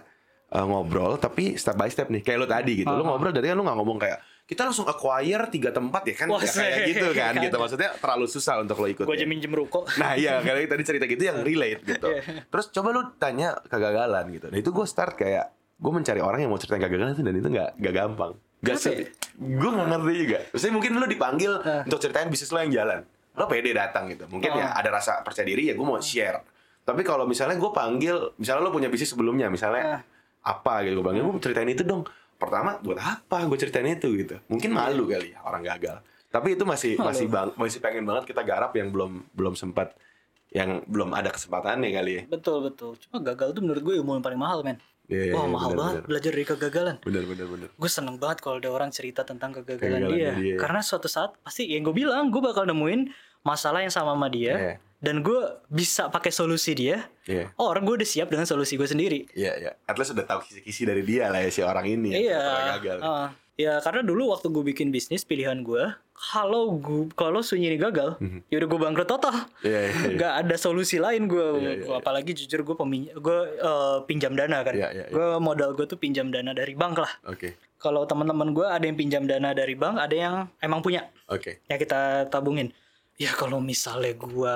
[0.46, 2.90] eh, ngobrol tapi step by step nih kayak lo tadi gitu.
[2.90, 6.26] Lo ngobrol dari kan lo nggak ngomong kayak kita langsung acquire tiga tempat ya kan
[6.26, 6.88] Wah, Ya kayak seh.
[6.88, 7.48] gitu kan gitu.
[7.48, 7.60] Kagak.
[7.60, 9.04] Maksudnya terlalu susah untuk lo ikut.
[9.04, 12.08] Gue aja minjem ruko Nah iya kayak tadi cerita gitu yang relate gitu.
[12.08, 12.44] Iya.
[12.44, 14.48] Terus coba lu tanya kegagalan gitu.
[14.48, 15.48] Nah itu gue start kayak
[15.78, 18.32] gue mencari orang yang mau ceritain kegagalan itu dan itu nggak nggak gampang.
[18.60, 18.94] Gak sih.
[18.96, 19.06] ya?
[19.38, 20.38] Gue nggak ngerti juga.
[20.48, 21.82] Maksudnya mungkin lu dipanggil Ah.
[21.82, 23.00] untuk ceritain bisnis lo yang jalan.
[23.32, 24.26] Lo pede datang gitu.
[24.26, 24.78] Mungkin ya Ah.
[24.78, 26.42] ada rasa percaya diri ya gue mau share.
[26.82, 30.02] Tapi kalau misalnya gue panggil, misalnya lo punya bisnis sebelumnya, misalnya Ah.
[30.48, 32.02] apa gitu gue panggil gue ceritain itu dong.
[32.34, 34.38] Pertama buat apa gue ceritain itu gitu.
[34.46, 36.02] Mungkin malu kali ya orang gagal.
[36.28, 37.08] Tapi itu masih Malu.
[37.08, 39.96] masih bang masih pengen banget kita garap yang belum belum sempat
[40.48, 42.22] yang belum ada kesempatannya kali ya.
[42.26, 44.76] Betul betul Cuma gagal tuh menurut gue ilmu yang paling mahal men
[45.08, 46.06] Iya, iya, Wah iya, mahal benar, banget benar.
[46.06, 47.68] belajar dari kegagalan Bener bener bener.
[47.72, 50.32] gue seneng banget kalau ada orang cerita tentang kegagalan Kegagalannya dia.
[50.36, 50.56] dia.
[50.56, 53.08] karena suatu saat pasti yang gue bilang gue bakal nemuin
[53.40, 54.74] masalah yang sama sama dia Iya.
[55.00, 57.54] dan gue bisa pakai solusi dia, Iya.
[57.56, 59.30] or gue udah siap dengan solusi gue sendiri.
[59.30, 59.70] Iya, iya.
[59.82, 62.12] At least udah tahu kisi-kisi dari dia lah ya si orang ini.
[62.12, 62.42] yang Iya.
[62.42, 62.98] pernah gagal.
[63.00, 63.28] ah.
[63.58, 68.14] Ya karena dulu waktu gue bikin bisnis pilihan gue, kalau gue kalau Sunyi ini gagal,
[68.48, 69.34] ya udah gue bangkrut total.
[69.66, 70.08] Iya, iya, iya.
[70.14, 71.46] Nggak ada solusi lain gue.
[71.58, 71.98] Iya, iya, iya.
[71.98, 74.78] Apalagi jujur gue pemin gue eh, pinjam dana kan.
[74.78, 75.14] Iya, iya, iya.
[75.14, 77.12] Gue modal gue tuh pinjam dana dari bank lah.
[77.26, 77.58] Oke.
[77.78, 81.06] Kalau teman-teman gue ada yang pinjam dana dari bank, ada yang emang punya.
[81.26, 81.62] Oke.
[81.66, 82.70] Ya kita tabungin.
[83.18, 84.54] Ya kalau misalnya gue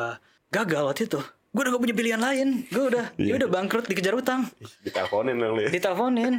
[0.51, 1.19] gagal waktu itu,
[1.51, 2.49] gue udah gak punya pilihan lain.
[2.67, 3.35] Gue udah, Iya.
[3.35, 4.47] ya udah bangkrut dikejar utang.
[4.83, 5.71] Diteleponin dong lu ya.
[5.71, 6.35] Diteleponin.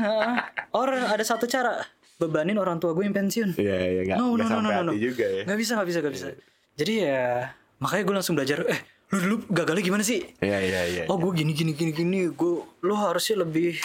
[0.76, 1.80] Or ada satu cara,
[2.24, 3.56] bebanin orang tua gue yang pensiun.
[3.56, 4.02] Iya, iya.
[4.06, 4.92] Nggak, No, no, no, no, no, no.
[4.94, 5.44] juga ya.
[5.44, 6.28] Gak bisa, gak bisa, gak bisa.
[6.74, 8.64] Jadi ya, makanya gue langsung belajar.
[8.66, 10.24] Eh, lu dulu gagalnya gimana sih?
[10.40, 11.04] Iya, iya, iya.
[11.06, 12.20] Oh, gue gini, gini, gini, gini.
[12.30, 13.78] Gue, lu harusnya lebih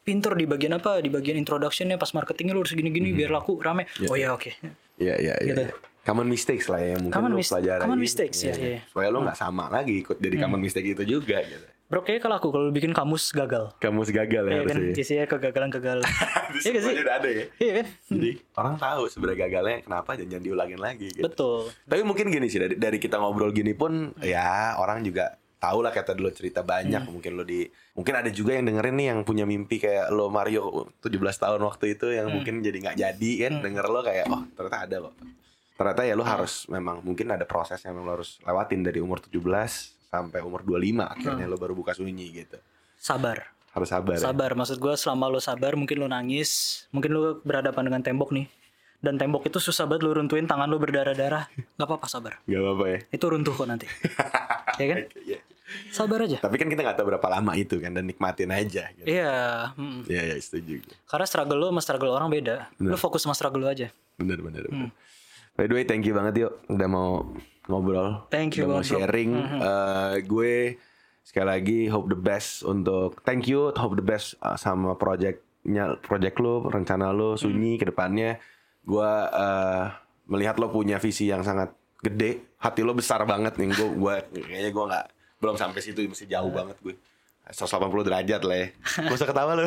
[0.00, 1.00] pinter di bagian apa?
[1.00, 3.90] Di bagian introductionnya, pas marketingnya lu harus gini, gini, biar laku, rame.
[4.06, 4.54] Oh ya, oke.
[4.96, 5.48] Iya, iya, iya.
[5.48, 5.62] Gitu.
[5.64, 5.74] iya.
[6.06, 7.82] Common mistakes lah ya mungkin Common lu mis- pelajari.
[7.82, 8.62] common mistakes, ya, Iya.
[8.62, 8.80] iya.
[8.86, 11.66] Supaya lu nggak sama lagi ikut jadi common mistake itu juga gitu.
[11.86, 13.70] Bro, kayaknya kalau aku kalau bikin kamus gagal.
[13.78, 14.94] Kamu gagal ya Iya kan, harusnya.
[14.98, 16.02] isinya kegagalan-kegagalan.
[16.56, 16.94] Iya gak sih?
[16.98, 17.44] udah ada ya.
[17.56, 17.86] Iya kan?
[18.08, 21.22] Jadi orang tahu sebenarnya gagalnya kenapa dan jangan diulangin lagi gitu.
[21.22, 21.70] Betul.
[21.84, 25.90] Tapi mungkin gini sih dari, dari kita ngobrol gini pun ya orang juga tahu lah
[25.90, 27.12] kata dulu cerita banyak Hmm.
[27.12, 30.68] mungkin lo di mungkin ada juga yang dengerin nih yang punya mimpi kayak lo Mario
[31.00, 32.16] 17 tahun waktu itu Hmm.
[32.16, 35.14] yang mungkin jadi nggak jadi kan denger lo kayak oh ternyata ada kok
[35.72, 36.32] ternyata ya lo Hmm.
[36.34, 41.04] harus memang mungkin ada proses yang lo harus lewatin dari umur 17 sampai umur 25
[41.04, 42.56] akhirnya lo baru buka sunyi gitu
[42.96, 43.52] Sabar.
[43.70, 44.18] harus sabar ya.
[44.18, 44.28] Hmm.
[44.32, 46.50] Sabar, maksud gue selama lo sabar mungkin lo nangis,
[46.88, 48.48] mungkin lo berhadapan dengan tembok nih.
[48.96, 51.44] Dan tembok itu susah banget lo runtuhin, tangan lo berdarah-darah.
[51.76, 52.40] Gak apa-apa sabar.
[52.42, 53.84] Gak apa-apa ya Itu runtuh kok nanti.
[54.80, 54.98] ya kan?
[55.20, 55.38] Iya.
[55.92, 56.38] Sabar aja.
[56.38, 59.04] tapi kan kita nggak tahu berapa lama itu kan dan nikmatin aja gitu.
[59.04, 60.06] Iya, mm.
[60.06, 60.80] Iya, iya, setuju.
[61.04, 62.72] karena struggle lo sama struggle orang beda.
[62.78, 63.92] Lo fokus sama struggle lo aja.
[64.16, 64.88] Bener, bener, Hmm.
[64.88, 64.90] bener.
[65.52, 67.28] By the way, thank you banget yuk udah mau
[67.66, 68.26] ngobrol.
[68.28, 68.96] Thank you udah mau banget, bro.
[68.96, 69.32] Hmm, sharing.
[69.58, 70.54] Eh, gue
[71.20, 76.38] sekali lagi hope the best untuk thank you, hope the best uh, sama projectnya, project
[76.38, 77.42] lo, rencana lo, Hmm.
[77.42, 78.38] sunyi ke depannya.
[78.82, 79.90] Gue uh,
[80.26, 83.74] melihat lo punya visi yang sangat gede, hati lo besar banget nih.
[83.74, 84.14] Gue, gue
[84.46, 85.06] kayaknya gue nggak
[85.36, 86.58] belum sampai situ, masih jauh Hmm.
[86.62, 86.94] banget gue.
[87.46, 88.66] 180 derajat lah ya.
[89.04, 89.64] Gak usah ketawa lo.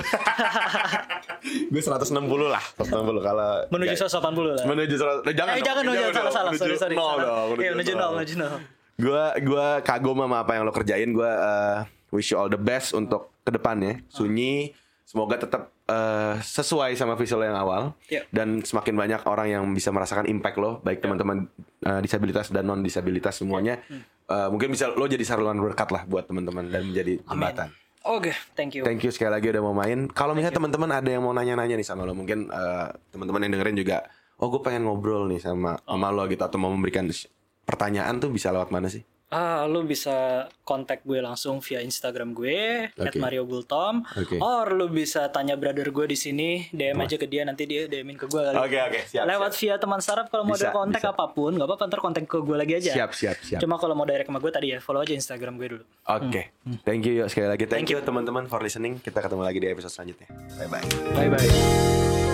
[1.41, 2.11] gue 160
[2.45, 4.63] lah, 160 kalau Menuju nggak- 180 lah.
[4.65, 6.51] menuju 100 eh, jangan eh, dong, jangan dong, jangan salah salah.
[6.51, 6.95] menuju Sorry, sorry.
[6.95, 7.15] salah.
[7.17, 8.51] dong, Iya, menuju nol, menuju nol.
[8.99, 11.09] Gua gua kagum sama apa yang lo kerjain.
[11.09, 11.77] Gua eh,
[12.11, 14.03] wish you all the best untuk ke depannya.
[14.07, 18.29] Sunyi semoga tetap eh, sesuai sama visi lo yang awal Iya.
[18.29, 21.49] dan semakin banyak orang yang bisa merasakan impact lo, baik teman-teman
[21.81, 23.81] eh, disabilitas dan non disabilitas semuanya.
[24.29, 27.73] Eh, mungkin bisa lo jadi saluran berkat lah buat teman-teman dan menjadi jembatan.
[28.05, 28.85] Oke, thank you.
[28.87, 30.07] Thank you sekali lagi udah mau main.
[30.07, 33.75] Kalau misalnya teman-teman ada yang mau nanya-nanya nih sama lo, mungkin eh, teman-teman yang dengerin
[33.75, 33.97] juga,
[34.39, 37.09] oh gue pengen ngobrol nih sama sama lo gitu atau mau memberikan
[37.67, 39.03] pertanyaan tuh bisa lewat mana sih?
[39.29, 43.17] Ah, lu bisa kontak gue langsung via Instagram gue Oke.
[43.21, 44.01] @mariogultom.
[44.17, 44.41] Oke.
[44.41, 48.17] Or lu bisa tanya brother gue di sini, DM aja ke dia nanti dia DM-in
[48.17, 48.57] ke gue kali.
[48.57, 49.29] Oke oke siap.
[49.29, 51.13] Lewat via teman startup kalau mau ada kontak bisa.
[51.13, 52.91] apa pun, nggak apa-apa ntar kontak ke gue lagi aja.
[52.97, 53.59] Siap siap siap.
[53.61, 55.83] Cuma kalau mau direct sama gue tadi ya, follow aja Instagram gue dulu.
[56.09, 56.49] Oke.
[56.81, 57.69] Thank you yuk sekali lagi.
[57.69, 58.97] Thank, Thank you teman-teman for listening.
[58.97, 60.27] Kita ketemu lagi di episode selanjutnya.
[60.57, 60.85] Bye bye.
[61.13, 62.28] Bye bye.